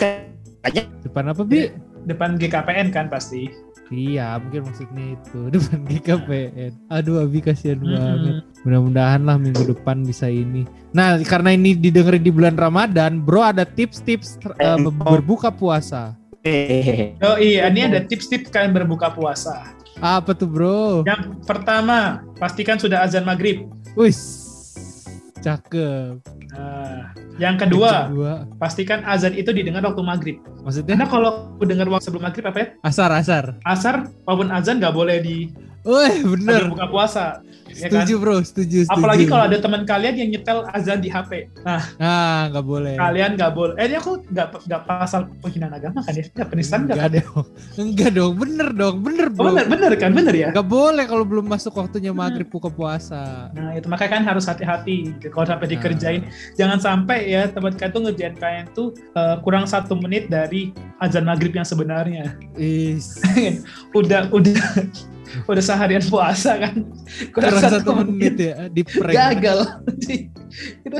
aja. 0.67 0.81
Depan 1.01 1.31
apa 1.31 1.41
bi? 1.47 1.71
Depan 2.07 2.35
GKPN 2.35 2.91
kan 2.91 3.07
pasti. 3.07 3.47
Iya 3.87 4.35
mungkin 4.43 4.67
maksudnya 4.67 5.15
itu 5.15 5.39
depan 5.55 5.79
GKPN. 5.87 6.71
Aduh 6.91 7.23
Abi 7.23 7.39
kasihan 7.39 7.79
banget. 7.79 8.43
Mm-mm. 8.43 8.63
Mudah-mudahan 8.67 9.21
lah 9.23 9.39
minggu 9.39 9.63
depan 9.71 10.03
bisa 10.03 10.27
ini. 10.27 10.67
Nah 10.91 11.15
karena 11.23 11.55
ini 11.55 11.71
didengerin 11.71 12.23
di 12.23 12.31
bulan 12.31 12.59
Ramadan, 12.59 13.23
bro 13.23 13.47
ada 13.47 13.63
tips-tips 13.63 14.39
Em, 14.59 14.91
berbuka 14.91 15.47
puasa. 15.47 16.19
Hehehe. 16.43 17.15
Oh 17.23 17.35
iya, 17.39 17.67
ini 17.67 17.87
ada 17.87 18.03
tips-tips 18.03 18.51
kalian 18.51 18.71
berbuka 18.75 19.11
puasa. 19.11 19.75
Apa 19.99 20.31
tuh 20.37 20.47
bro? 20.47 21.01
Yang 21.03 21.41
pertama, 21.43 22.21
pastikan 22.37 22.77
sudah 22.77 23.01
azan 23.03 23.25
maghrib. 23.25 23.65
Wis, 23.97 24.36
cakep. 25.43 26.13
Nah, 26.55 27.13
yang 27.37 27.55
kedua, 27.59 28.09
Kedua, 28.09 28.33
pastikan 28.57 29.03
azan 29.05 29.35
itu 29.35 29.51
didengar 29.53 29.83
waktu 29.85 30.01
maghrib. 30.01 30.37
maksudnya 30.63 30.95
Karena 30.97 31.07
kalau 31.07 31.31
dengar 31.63 31.87
waktu 31.91 32.05
sebelum 32.09 32.23
maghrib 32.25 32.45
apa 32.47 32.57
ya? 32.59 32.67
asar 32.81 33.09
asar. 33.13 33.59
Asar 33.67 34.09
maupun 34.25 34.49
azan 34.49 34.79
nggak 34.81 34.95
boleh 34.95 35.21
di 35.21 35.51
Wih 35.87 36.13
sambil 36.19 36.31
bener. 36.35 36.61
buka 36.67 36.85
puasa. 36.85 37.25
ya 37.69 37.87
kan? 37.87 38.03
Setuju 38.03 38.13
bro, 38.17 38.37
setuju, 38.41 38.77
setuju. 38.83 38.91
Apalagi 38.91 39.23
kalau 39.23 39.43
ada 39.45 39.57
teman 39.57 39.83
kalian 39.83 40.15
yang 40.15 40.29
nyetel 40.29 40.65
azan 40.69 40.97
di 40.97 41.07
HP. 41.07 41.47
Nah, 41.61 41.83
Ah 41.97 42.49
nggak 42.49 42.65
boleh. 42.65 42.95
kalian 42.95 43.31
nggak 43.33 43.51
boleh. 43.51 43.73
Eh, 43.75 43.85
ini 43.85 43.95
aku 43.95 44.11
nggak 44.25 44.47
nggak 44.65 44.81
pasal 44.83 45.21
penghinaan 45.39 45.73
agama 45.73 45.99
kan 46.01 46.11
ya? 46.11 46.25
Nggak 46.27 46.47
penistaan 46.49 46.81
nggak 46.83 46.97
kan? 46.97 47.05
Enggak 47.07 47.23
dong. 47.23 47.45
Enggak 47.77 48.11
dong, 48.11 48.33
bener 48.35 48.69
dong, 48.71 48.95
bener 48.99 49.27
Oh, 49.29 49.35
bro. 49.37 49.45
bener, 49.53 49.65
bener 49.67 49.91
kan? 49.95 50.11
Bener 50.11 50.33
ya? 50.33 50.47
Nggak 50.49 50.67
boleh 50.67 51.05
kalau 51.05 51.23
belum 51.23 51.45
masuk 51.45 51.73
waktunya 51.73 52.11
maghrib 52.11 52.47
buka 52.47 52.67
puasa. 52.67 53.47
Nah, 53.51 53.71
itu 53.71 53.85
makanya 53.85 54.11
kan 54.13 54.23
harus 54.25 54.43
hati-hati 54.43 54.97
kalau 55.29 55.45
sampai 55.45 55.65
Nah. 55.65 55.73
dikerjain. 55.73 56.21
Jangan 56.55 56.79
sampai 56.79 57.27
ya 57.27 57.47
teman 57.47 57.71
kalian 57.71 57.91
tuh 57.91 58.01
ngerjain 58.03 58.35
kalian 58.35 58.65
tuh 58.73 58.87
eh, 59.13 59.35
kurang 59.39 59.63
satu 59.63 59.93
menit 59.93 60.27
dari 60.27 60.71
azan 60.97 61.23
maghrib 61.23 61.51
yang 61.51 61.63
sebenarnya. 61.63 62.33
Is. 62.55 63.21
Udah, 63.93 64.27
udah, 64.29 64.57
udah 65.45 65.63
seharian 65.63 66.03
puasa 66.05 66.55
kan? 66.59 66.75
Kurang 67.31 67.59
satu 67.59 67.91
menit 68.03 68.35
ya 68.39 68.55
di 68.75 68.81
prank. 68.83 69.15
Gagal. 69.15 69.59
itu 70.87 70.99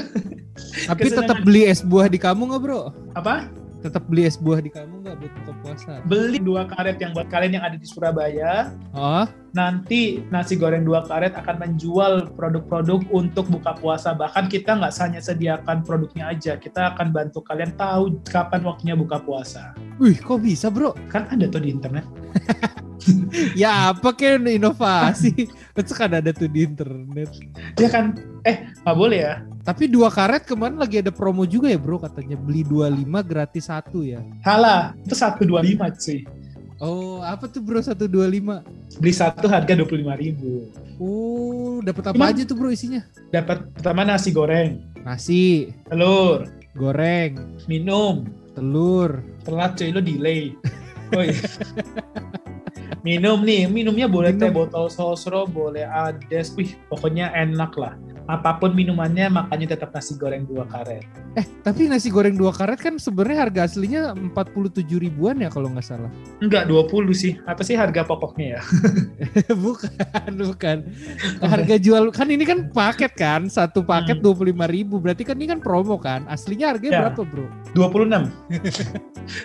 Tapi 0.88 1.08
tetap 1.08 1.38
beli 1.46 1.70
es 1.70 1.80
buah 1.80 2.08
di 2.08 2.20
kamu 2.20 2.50
nggak 2.52 2.62
bro? 2.62 2.92
apa? 3.14 3.48
Tetap 3.78 4.10
beli 4.10 4.26
es 4.26 4.36
buah 4.42 4.58
di 4.58 4.74
kamu 4.74 5.06
nggak 5.06 5.16
buat 5.22 5.34
buka 5.38 5.54
puasa? 5.62 5.92
Beli 6.10 6.42
dua 6.42 6.66
karet 6.66 6.98
yang 6.98 7.14
buat 7.14 7.30
kalian 7.30 7.62
yang 7.62 7.64
ada 7.64 7.78
di 7.78 7.86
Surabaya. 7.86 8.74
Oh, 8.98 9.24
Nanti 9.54 10.22
nasi 10.34 10.58
goreng 10.58 10.82
dua 10.82 11.06
karet 11.06 11.38
akan 11.38 11.56
menjual 11.62 12.34
produk-produk 12.34 13.06
untuk 13.14 13.46
buka 13.48 13.78
puasa. 13.78 14.18
Bahkan 14.18 14.50
kita 14.50 14.82
nggak 14.82 14.94
hanya 14.98 15.22
sediakan 15.22 15.86
produknya 15.86 16.34
aja, 16.34 16.58
kita 16.58 16.94
akan 16.98 17.14
bantu 17.14 17.46
kalian 17.46 17.70
tahu 17.78 18.18
kapan 18.26 18.66
waktunya 18.66 18.98
buka 18.98 19.22
puasa. 19.22 19.78
wih 20.02 20.18
kok 20.18 20.42
bisa 20.42 20.74
bro? 20.74 20.98
Kan 21.10 21.30
ada 21.30 21.46
tuh 21.46 21.62
di 21.62 21.70
internet. 21.74 22.06
Ya 23.62 23.92
apa 23.92 24.14
kayak 24.14 24.46
inovasi? 24.46 25.48
Itu 25.74 25.94
kan 25.94 26.14
ada 26.14 26.32
tuh 26.32 26.50
di 26.50 26.64
internet. 26.64 27.30
Ya 27.78 27.90
kan? 27.90 28.18
Eh, 28.44 28.70
nggak 28.82 28.98
boleh 28.98 29.20
ya? 29.22 29.36
Tapi 29.62 29.92
dua 29.92 30.08
karet 30.08 30.48
kemarin 30.48 30.80
lagi 30.80 31.04
ada 31.04 31.12
promo 31.12 31.44
juga 31.44 31.68
ya 31.68 31.76
bro 31.76 32.00
katanya 32.00 32.40
beli 32.40 32.64
25 32.64 33.04
gratis 33.24 33.68
satu 33.68 34.00
ya. 34.00 34.24
Salah, 34.40 34.96
itu 35.04 35.12
125 35.12 35.44
cuy. 36.00 36.20
Oh, 36.78 37.20
apa 37.20 37.50
tuh 37.50 37.60
bro 37.60 37.82
125? 37.82 38.08
Beli 39.02 39.14
satu 39.14 39.50
harga 39.50 39.74
25.000 39.74 40.24
ribu. 40.24 40.70
Oh, 40.98 41.82
dapat 41.82 42.10
apa 42.10 42.16
Gimana? 42.16 42.32
aja 42.32 42.42
tuh 42.48 42.56
bro 42.56 42.70
isinya? 42.72 43.02
Dapat 43.30 43.74
pertama 43.76 44.02
nasi 44.08 44.30
goreng, 44.32 44.82
Nasi, 45.04 45.74
telur, 45.90 46.48
goreng, 46.74 47.60
minum, 47.68 48.24
telur. 48.54 49.20
telat 49.44 49.76
cuy 49.76 49.92
lo 49.92 50.00
delay. 50.00 50.54
Oh 51.08 51.24
iya. 51.24 51.40
minum 53.08 53.40
nih, 53.40 53.72
minumnya 53.72 54.12
boleh 54.12 54.36
teh 54.36 54.52
Minum. 54.52 54.68
botol 54.68 54.92
sosro, 54.92 55.48
boleh 55.48 55.88
ades, 55.88 56.52
wih 56.60 56.76
pokoknya 56.92 57.32
enak 57.32 57.72
lah. 57.80 57.96
Apa 58.28 58.60
pun 58.60 58.76
minumannya, 58.76 59.32
makanya 59.32 59.80
tetap 59.80 59.96
nasi 59.96 60.20
goreng 60.20 60.44
dua 60.44 60.68
karet. 60.68 61.08
Eh, 61.38 61.46
tapi 61.62 61.86
nasi 61.86 62.10
goreng 62.10 62.34
dua 62.34 62.50
karet 62.50 62.82
kan 62.82 62.98
sebenarnya 62.98 63.46
harga 63.46 63.62
aslinya 63.64 64.02
47 64.34 64.74
ribuan 64.98 65.38
ya 65.38 65.54
kalau 65.54 65.70
nggak 65.70 65.86
salah. 65.86 66.10
Enggak 66.42 66.66
20 66.66 66.90
sih, 67.14 67.38
apa 67.46 67.62
sih 67.62 67.78
harga 67.78 68.02
pokoknya 68.02 68.58
ya? 68.58 68.62
bukan, 69.54 69.94
bukan. 70.34 70.78
Harga 71.38 71.76
jual 71.78 72.10
kan 72.10 72.26
ini 72.28 72.42
kan 72.42 72.66
paket 72.68 73.14
kan, 73.14 73.46
satu 73.48 73.86
paket 73.86 74.18
Hmm. 74.18 74.34
25 74.34 74.66
ribu. 74.66 74.98
Berarti 74.98 75.22
kan 75.22 75.38
ini 75.38 75.46
kan 75.46 75.62
promo 75.62 76.02
kan. 76.02 76.26
Aslinya 76.26 76.74
harganya 76.74 76.90
Ya. 76.92 77.02
berapa 77.06 77.22
bro? 77.22 77.46
26. 77.78 78.34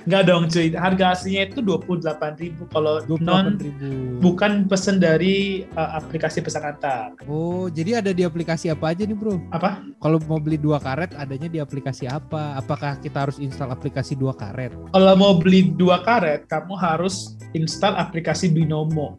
Enggak 0.08 0.22
dong 0.24 0.48
cuy, 0.48 0.72
harga 0.72 1.04
aslinya 1.12 1.42
itu 1.44 1.60
28.000 1.60 2.72
kalau 2.72 3.04
28 3.04 3.20
non 3.20 3.46
ribu. 3.58 3.88
bukan 4.22 4.64
pesen 4.64 4.96
dari 4.96 5.68
uh, 5.74 6.00
aplikasi 6.00 6.40
pesan 6.40 6.64
antar. 6.64 7.12
Oh, 7.26 7.68
jadi 7.68 8.00
ada 8.00 8.16
di 8.16 8.24
aplikasi 8.24 8.72
apa 8.72 8.96
aja 8.96 9.04
nih 9.04 9.12
bro? 9.12 9.36
Apa? 9.50 9.84
Kalau 10.00 10.16
mau 10.24 10.40
beli 10.40 10.56
dua 10.56 10.80
karet, 10.80 11.12
adanya 11.12 11.50
di 11.50 11.58
aplikasi 11.58 11.81
apa? 12.06 12.56
Apakah 12.58 12.98
kita 13.02 13.26
harus 13.26 13.42
install 13.42 13.74
aplikasi 13.74 14.14
dua 14.14 14.32
karet? 14.32 14.70
Kalau 14.94 15.14
mau 15.18 15.34
beli 15.38 15.68
dua 15.74 16.00
karet, 16.02 16.46
kamu 16.46 16.78
harus 16.78 17.34
install 17.52 17.98
aplikasi 17.98 18.48
Binomo. 18.48 19.18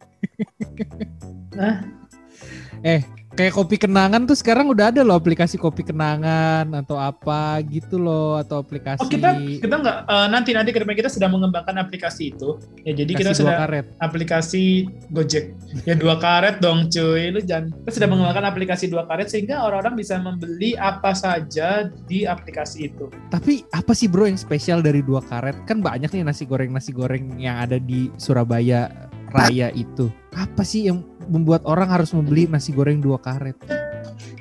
Kayak 3.33 3.57
kopi 3.57 3.81
kenangan 3.81 4.29
tuh 4.29 4.37
sekarang 4.37 4.69
udah 4.69 4.93
ada 4.93 5.01
loh 5.01 5.17
aplikasi 5.17 5.57
kopi 5.57 5.81
kenangan 5.81 6.69
atau 6.69 7.01
apa 7.01 7.57
gitu 7.65 7.97
loh 7.97 8.37
atau 8.37 8.61
aplikasi 8.61 9.01
Oh 9.01 9.09
kita 9.09 9.33
kita 9.57 9.75
nggak 9.81 9.97
eh, 10.05 10.27
nanti 10.29 10.53
nanti 10.53 10.69
ke 10.69 10.77
depan 10.85 10.93
kita 10.93 11.09
sedang 11.09 11.33
mengembangkan 11.33 11.81
aplikasi 11.81 12.29
itu. 12.29 12.61
Ya 12.85 12.93
jadi 12.93 13.09
kita 13.09 13.33
aplikasi 13.33 13.41
dua 13.41 13.49
sudah 13.49 13.55
karet. 13.65 13.85
aplikasi 13.97 14.63
Gojek. 15.09 15.45
Ya 15.89 15.97
dua 15.97 16.21
karet 16.21 16.61
dong 16.61 16.93
cuy. 16.93 17.33
Lu 17.33 17.41
jangan 17.41 17.73
kita 17.73 17.91
sudah 17.97 18.07
mengembangkan 18.13 18.45
aplikasi 18.45 18.85
dua 18.85 19.09
karet 19.09 19.33
sehingga 19.33 19.65
orang-orang 19.65 19.97
bisa 19.97 20.21
membeli 20.21 20.77
apa 20.77 21.17
saja 21.17 21.89
di 22.05 22.29
aplikasi 22.29 22.93
itu. 22.93 23.09
Tapi 23.33 23.65
apa 23.73 23.97
sih 23.97 24.05
bro 24.05 24.29
yang 24.29 24.37
spesial 24.37 24.85
dari 24.85 25.01
dua 25.01 25.25
karet? 25.25 25.57
Kan 25.65 25.81
banyak 25.81 26.13
nih 26.13 26.21
nasi 26.21 26.45
goreng 26.45 26.69
nasi 26.69 26.93
goreng 26.93 27.41
yang 27.41 27.57
ada 27.57 27.81
di 27.81 28.13
Surabaya 28.21 29.09
Raya 29.33 29.73
itu. 29.73 30.13
Apa 30.37 30.61
sih 30.61 30.85
yang 30.85 31.01
membuat 31.27 31.63
orang 31.67 31.89
harus 31.91 32.11
membeli 32.15 32.47
nasi 32.47 32.71
goreng 32.71 32.99
dua 32.99 33.19
karet? 33.19 33.55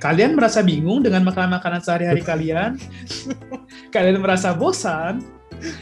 Kalian 0.02 0.34
merasa 0.34 0.60
bingung 0.66 1.02
dengan 1.02 1.22
makanan-makanan 1.26 1.80
sehari-hari 1.82 2.22
kalian? 2.26 2.74
kalian 3.94 4.18
merasa 4.18 4.50
bosan 4.56 5.22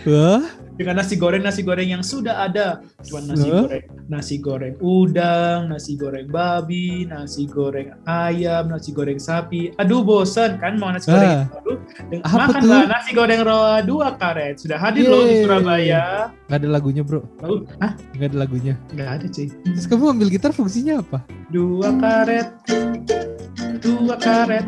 Wah, 0.05 0.45
dengan 0.81 0.97
nasi 0.97 1.15
goreng 1.15 1.45
nasi 1.45 1.61
goreng 1.61 1.85
yang 1.87 2.01
sudah 2.01 2.41
ada 2.43 2.81
cuma 3.03 3.21
nasi 3.23 3.45
Huh? 3.45 3.69
goreng 3.69 3.85
nasi 4.09 4.35
goreng 4.37 4.75
udang 4.81 5.69
nasi 5.69 5.93
goreng 5.95 6.25
babi 6.27 7.05
nasi 7.05 7.45
goreng 7.45 7.93
ayam 8.05 8.65
nasi 8.67 8.89
goreng 8.91 9.21
sapi 9.21 9.77
aduh 9.77 10.01
bosan 10.01 10.57
kan 10.57 10.75
mau 10.75 10.89
nasi 10.89 11.05
goreng 11.07 11.29
Ah. 11.31 11.45
baru 11.53 11.73
makanlah 12.33 12.81
tuh? 12.81 12.89
nasi 12.89 13.11
goreng 13.13 13.41
roa 13.43 13.75
dua 13.81 14.17
karet 14.17 14.57
sudah 14.57 14.81
hadir 14.81 15.05
loh 15.05 15.21
di 15.21 15.29
Yeay. 15.31 15.45
Surabaya 15.45 16.05
nggak 16.49 16.59
ada 16.59 16.69
lagunya 16.71 17.03
bro? 17.03 17.21
Ah 17.79 17.93
Nggak 18.11 18.27
ada 18.27 18.39
lagunya. 18.39 18.75
nggak 18.91 19.11
ada 19.13 19.27
cuy 19.29 19.47
Terus 19.53 19.85
kamu 19.85 20.05
ambil 20.11 20.29
gitar 20.29 20.51
fungsinya 20.51 20.95
apa? 20.99 21.19
dua 21.51 21.93
karet 21.95 22.49
dua 23.79 24.17
karet 24.17 24.65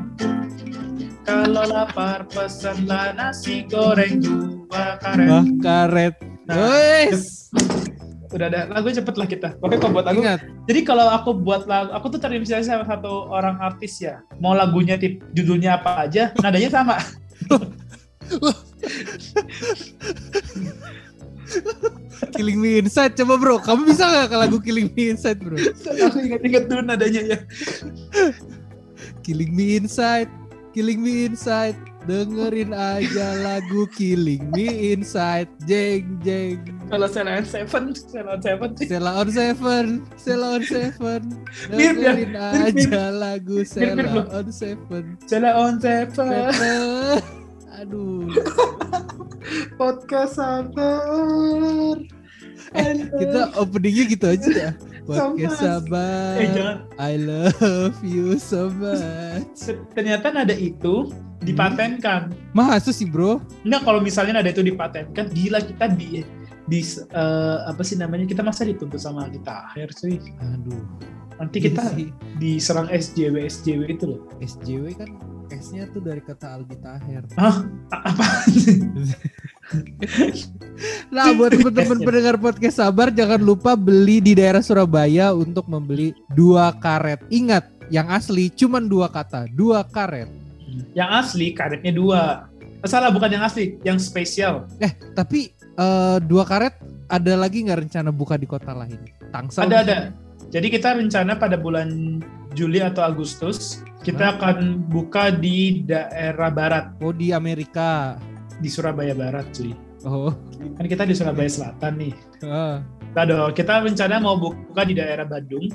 kalau 1.23 1.65
lapar 1.65 2.27
pesanlah 2.27 3.15
nasi 3.15 3.65
goreng 3.65 4.19
dua 4.19 4.61
karet 4.73 5.29
Wah 5.29 5.45
karet. 5.61 6.15
Nah, 6.43 6.57
Wes, 6.59 7.53
udah 8.33 8.47
ada 8.49 8.65
lagu 8.73 8.89
cepet 8.89 9.15
lah 9.15 9.29
kita 9.29 9.49
oke 9.61 9.77
kalau 9.77 9.93
buat 10.01 10.07
lagu 10.09 10.25
ingat. 10.25 10.41
Jadi 10.65 10.81
kalau 10.89 11.07
aku 11.13 11.37
buat 11.37 11.69
lagu, 11.69 11.93
aku 11.93 12.17
tuh 12.17 12.21
terinspirasi 12.21 12.73
sama 12.73 12.89
satu 12.89 13.29
orang 13.29 13.61
artis 13.61 14.01
ya. 14.01 14.25
Mau 14.41 14.57
lagunya 14.57 14.97
tip 14.97 15.21
judulnya 15.37 15.79
apa 15.79 16.09
aja, 16.09 16.33
nadanya 16.41 16.71
sama. 16.73 16.97
Killing 22.33 22.59
Me 22.59 22.81
Inside 22.81 23.13
coba 23.19 23.35
bro. 23.37 23.61
Kamu 23.61 23.85
bisa 23.85 24.09
nggak 24.09 24.29
ke 24.33 24.37
lagu 24.41 24.57
Killing 24.63 24.89
Me 24.97 25.13
Inside 25.13 25.39
bro? 25.43 25.59
aku 26.09 26.19
ingat-ingat 26.25 26.65
dulu 26.71 26.81
nadanya 26.81 27.23
ya. 27.37 27.39
Killing 29.21 29.53
Me 29.53 29.77
Inside, 29.77 30.31
Killing 30.73 30.99
Me 31.05 31.29
Inside. 31.29 31.92
Dengerin 32.03 32.75
aja 32.75 33.29
lagu 33.39 33.87
Killing 33.95 34.51
Me 34.51 34.91
Inside. 34.91 35.47
Jeng 35.71 36.19
jeng. 36.27 36.59
Kalau 36.91 37.07
Sela 37.07 37.39
on 37.39 37.47
Seven, 37.47 37.85
Sela 37.95 38.35
on 38.35 38.41
Seven. 38.43 38.71
Sela 38.75 39.11
on 39.23 39.29
Seven, 39.31 39.87
Sela 40.19 40.47
on 40.59 40.63
Seven. 40.67 41.23
Dengerin 41.71 42.35
aja 42.35 43.05
lagu 43.15 43.63
Sela 43.63 44.27
on 44.35 44.47
Seven. 44.51 45.05
Sela 45.31 45.51
on 45.55 45.79
Seven, 45.79 46.11
Seven. 46.11 47.23
Aduh. 47.79 48.29
podcast 49.79 50.39
sabar. 50.39 51.97
Eh, 52.73 52.93
kita 53.11 53.53
openingnya 53.55 54.05
gitu 54.09 54.27
aja 54.27 54.49
ya. 54.49 54.71
Podcast 55.03 55.59
Sama. 55.59 55.83
sabar. 55.83 56.35
Eh 56.37 56.49
jangan, 56.53 56.77
I 56.97 57.13
love 57.19 57.99
you 58.01 58.39
so 58.39 58.71
much. 58.71 59.67
ternyata 59.93 60.31
nada 60.31 60.55
itu 60.55 61.11
dipatenkan. 61.43 62.31
Masa 62.53 62.91
sih 62.91 63.05
bro? 63.05 63.43
Enggak 63.63 63.83
kalau 63.83 63.99
misalnya 63.99 64.39
nada 64.39 64.49
itu 64.49 64.63
dipatenkan, 64.63 65.27
gila 65.29 65.59
kita 65.59 65.91
di 65.91 66.23
di 66.63 66.79
eh, 67.11 67.59
apa 67.67 67.83
sih 67.83 67.99
namanya 67.99 68.23
kita 68.25 68.41
masa 68.41 68.63
dituntut 68.63 68.97
sama 68.97 69.27
kita 69.27 69.67
akhir 69.67 69.91
cuy 69.93 70.23
Aduh. 70.39 70.87
nanti 71.35 71.59
kita 71.59 71.83
Iya 71.83 71.99
sih. 71.99 72.09
diserang 72.39 72.87
SJW 72.87 73.35
SJW 73.43 73.81
itu 73.91 74.05
loh 74.07 74.31
SJW 74.39 74.95
kan 74.95 75.11
S-nya 75.51 75.91
tuh 75.91 76.01
dari 76.01 76.23
kata 76.23 76.57
Aldi 76.57 76.77
Taher. 76.79 77.27
ah 77.35 77.67
apa 77.91 78.25
Nah, 81.15 81.31
buat 81.37 81.55
teman-teman 81.55 81.99
pendengar 82.09 82.37
podcast 82.41 82.83
sabar 82.83 83.13
jangan 83.13 83.39
lupa 83.39 83.79
beli 83.79 84.19
di 84.19 84.33
daerah 84.35 84.65
Surabaya 84.65 85.31
untuk 85.31 85.69
membeli 85.71 86.17
dua 86.35 86.75
karet. 86.75 87.23
Ingat, 87.31 87.69
yang 87.93 88.11
asli 88.11 88.51
cuma 88.51 88.83
dua 88.83 89.07
kata, 89.13 89.47
dua 89.53 89.87
karet. 89.87 90.27
Yang 90.97 91.11
asli 91.13 91.53
karetnya 91.55 91.93
dua. 91.95 92.51
Salah 92.83 93.15
bukan 93.15 93.31
yang 93.31 93.45
asli, 93.47 93.79
yang 93.87 94.01
spesial. 94.01 94.67
Eh, 94.83 94.91
tapi 95.15 95.55
eh, 95.55 96.19
dua 96.25 96.43
karet 96.43 96.75
ada 97.13 97.33
lagi 97.37 97.63
nggak 97.63 97.87
rencana 97.87 98.11
buka 98.11 98.35
di 98.41 98.49
kota 98.49 98.73
lain? 98.75 98.99
Tangsel? 99.31 99.69
Ada 99.69 99.77
ada. 99.87 99.99
Jadi 100.51 100.67
kita 100.73 100.97
rencana 100.97 101.37
pada 101.39 101.61
bulan 101.61 102.19
Juli 102.53 102.81
atau 102.81 103.05
Agustus 103.05 103.81
kita 104.03 104.37
akan 104.37 104.83
buka 104.91 105.31
di 105.31 105.87
daerah 105.87 106.51
barat 106.51 106.93
Oh 107.01 107.15
di 107.15 107.31
Amerika. 107.31 108.19
Di 108.63 108.71
Surabaya 108.71 109.13
Barat, 109.13 109.51
cuy. 109.51 109.75
Oh. 110.03 110.31
Kan 110.79 110.87
kita 110.87 111.03
di 111.03 111.13
Surabaya 111.13 111.51
Selatan 111.51 111.93
nih. 111.99 112.15
ah. 112.47 112.79
Dong, 113.13 113.53
kita 113.53 113.83
rencana 113.83 114.17
mau 114.19 114.39
buka 114.39 114.87
di 114.87 114.95
daerah 114.95 115.27
Bandung, 115.27 115.69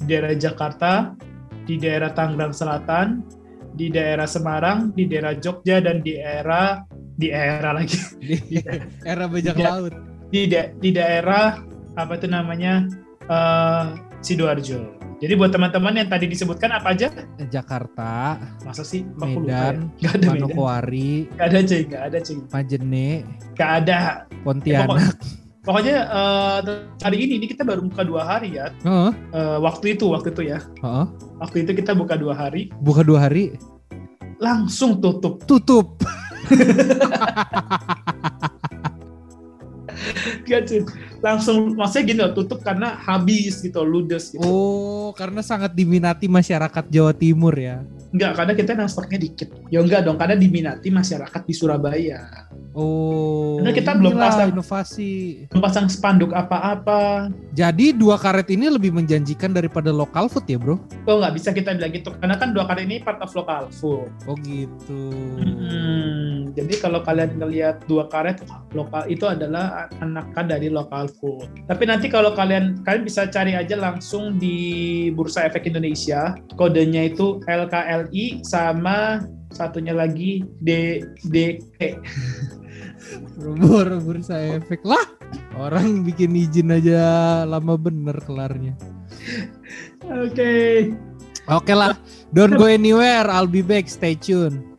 di 0.00 0.04
daerah 0.04 0.34
Jakarta, 0.34 1.12
di 1.62 1.78
daerah 1.78 2.10
Tangerang 2.10 2.50
Selatan, 2.50 3.22
di 3.72 3.86
daerah 3.86 4.26
Semarang, 4.26 4.90
di 4.90 5.06
daerah 5.06 5.36
Jogja 5.36 5.78
dan 5.78 6.00
di 6.00 6.16
daerah 6.16 6.82
di 7.20 7.28
daerah 7.28 7.76
lagi 7.76 8.00
Di 8.18 8.56
era 9.04 9.28
bajak 9.28 9.54
Iya. 9.54 9.68
laut. 9.68 9.92
di 10.32 10.48
da- 10.48 10.72
di 10.74 10.90
daerah 10.90 11.60
apa 11.94 12.16
itu 12.16 12.24
namanya 12.26 12.88
eh, 13.28 13.84
sidoarjo. 14.24 14.80
Jadi 15.22 15.38
buat 15.38 15.54
teman-teman 15.54 15.94
yang 15.94 16.10
tadi 16.10 16.26
disebutkan 16.26 16.74
apa 16.74 16.98
aja? 16.98 17.06
Jakarta, 17.46 18.42
Masa 18.66 18.82
sih? 18.82 19.06
Medan, 19.14 19.46
ya? 19.46 19.70
Nggak 20.02 20.12
ada 20.12 20.18
Medan. 20.18 20.34
Manokwari, 20.34 21.30
Nggak 21.30 21.46
ada 21.46 21.58
cuy, 21.62 21.80
nggak 21.86 22.02
ada 22.02 22.18
cuy. 22.18 22.38
Majene, 22.50 23.08
Nggak 23.54 23.70
ada. 23.78 23.98
Pontianak. 24.42 25.14
Pokoknya 25.62 25.96
eh, 26.10 26.58
hari 26.98 27.16
ini 27.22 27.38
ini 27.38 27.46
kita 27.46 27.62
baru 27.62 27.86
buka 27.86 28.02
dua 28.02 28.26
hari 28.26 28.58
ya. 28.58 28.74
Heeh, 28.82 29.10
Eh, 29.30 29.58
waktu 29.62 29.94
itu, 29.94 30.10
waktu 30.10 30.34
itu 30.34 30.42
ya. 30.42 30.58
heeh. 30.82 31.06
Waktu 31.38 31.56
itu 31.62 31.70
kita 31.78 31.94
buka 31.94 32.18
dua 32.18 32.34
hari, 32.34 32.74
Buka 32.82 33.06
dua 33.06 33.30
hari, 33.30 33.54
langsung 34.42 34.98
tutup. 34.98 35.38
tutup. 35.46 36.02
Nggak 40.42 40.62
cuy. 40.66 40.80
Langsung 41.22 41.78
maksudnya 41.78 42.04
gini 42.04 42.18
loh 42.18 42.34
tutup 42.34 42.60
karena 42.66 42.98
habis 42.98 43.62
gitu 43.62 43.80
ludes 43.86 44.34
gitu. 44.34 44.42
Oh, 44.42 45.14
karena 45.14 45.40
sangat 45.40 45.70
diminati 45.72 46.26
masyarakat 46.26 46.90
Jawa 46.90 47.14
Timur 47.14 47.54
ya. 47.54 47.80
Enggak, 48.12 48.42
karena 48.42 48.52
kita 48.52 48.70
yang 48.76 48.90
stoknya 48.90 49.18
dikit. 49.22 49.48
Ya 49.72 49.80
enggak 49.80 50.04
dong, 50.04 50.20
karena 50.20 50.36
diminati 50.36 50.92
masyarakat 50.92 51.42
di 51.48 51.54
Surabaya. 51.56 52.50
Oh. 52.72 53.60
Karena 53.60 53.72
kita 53.72 53.90
belum 53.96 54.16
pasang- 54.16 54.52
inovasi. 54.52 55.12
Pasang 55.52 55.86
spanduk 55.88 56.32
apa-apa. 56.32 57.28
Jadi 57.52 57.92
dua 57.96 58.16
karet 58.16 58.48
ini 58.52 58.68
lebih 58.68 58.92
menjanjikan 58.92 59.52
daripada 59.52 59.92
lokal 59.92 60.28
food 60.28 60.44
ya, 60.48 60.56
Bro? 60.60 60.80
Oh 61.04 61.20
nggak 61.20 61.36
bisa 61.36 61.52
kita 61.52 61.76
bilang 61.76 61.92
gitu, 61.92 62.12
karena 62.16 62.36
kan 62.40 62.56
dua 62.56 62.64
kali 62.64 62.84
ini 62.88 63.00
part 63.00 63.20
of 63.20 63.32
local 63.36 63.68
food. 63.72 64.08
Oh 64.24 64.36
gitu. 64.40 65.12
Hmm, 65.40 66.52
jadi 66.56 66.74
kalau 66.80 67.04
kalian 67.04 67.36
ngelihat 67.36 67.84
dua 67.84 68.08
karet 68.08 68.40
lokal 68.72 69.04
itu 69.08 69.24
adalah 69.28 69.88
anakan 70.00 70.44
dari 70.48 70.72
local 70.72 71.11
food. 71.20 71.48
Tapi 71.68 71.84
nanti 71.84 72.06
kalau 72.08 72.32
kalian 72.32 72.80
kalian 72.86 73.04
bisa 73.04 73.28
cari 73.28 73.52
aja 73.52 73.76
langsung 73.76 74.40
di 74.40 75.08
Bursa 75.12 75.44
Efek 75.48 75.68
Indonesia. 75.68 76.36
Kodenya 76.56 77.12
itu 77.12 77.40
LKLI 77.44 78.40
sama 78.46 79.24
satunya 79.52 79.92
lagi 79.92 80.42
D 80.60 81.00
D 81.28 81.60
E. 81.80 81.88
Bor 83.60 83.88
bursa 84.00 84.40
efek 84.56 84.80
lah. 84.86 85.02
Orang 85.58 86.04
bikin 86.06 86.32
izin 86.32 86.72
aja 86.72 87.42
lama 87.44 87.76
bener 87.76 88.16
kelarnya. 88.24 88.72
Oke. 90.24 90.52
Oke 91.50 91.74
lah, 91.74 91.98
don't 92.30 92.54
go 92.54 92.70
anywhere. 92.70 93.26
I'll 93.26 93.50
be 93.50 93.66
back. 93.66 93.90
Stay 93.90 94.14
tune. 94.14 94.71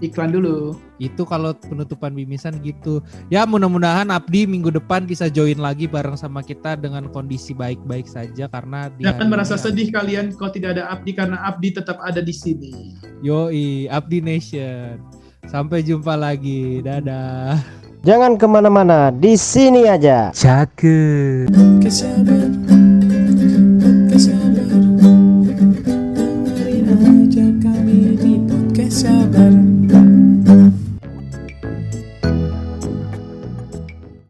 Iklan 0.00 0.34
dulu. 0.34 0.76
Itu 0.98 1.24
kalau 1.24 1.54
penutupan 1.56 2.14
bimisan 2.14 2.58
gitu. 2.60 3.00
Ya 3.28 3.44
mudah-mudahan 3.44 4.08
Abdi 4.10 4.46
minggu 4.46 4.70
depan 4.70 5.04
bisa 5.04 5.28
join 5.28 5.58
lagi 5.58 5.86
bareng 5.90 6.16
sama 6.16 6.44
kita 6.44 6.76
dengan 6.78 7.08
kondisi 7.10 7.52
baik-baik 7.56 8.06
saja 8.06 8.46
karena 8.48 8.88
Jangan 9.00 9.26
merasa 9.30 9.54
ini- 9.56 9.64
sedih 9.64 9.88
kalian 9.94 10.26
kalau 10.36 10.52
tidak 10.52 10.78
ada 10.78 10.92
Abdi 10.92 11.10
karena 11.14 11.36
Abdi 11.44 11.68
tetap 11.74 11.98
ada 12.04 12.20
di 12.20 12.34
sini. 12.34 12.94
Yoi, 13.24 13.88
Abdi 13.88 14.18
Nation. 14.20 15.00
Sampai 15.48 15.84
jumpa 15.84 16.16
lagi. 16.16 16.80
Dadah. 16.84 17.60
Jangan 18.04 18.36
ke 18.36 18.44
mana-mana, 18.44 19.08
di 19.08 19.32
sini 19.32 19.88
aja. 19.88 20.28
Cakep. 20.28 21.48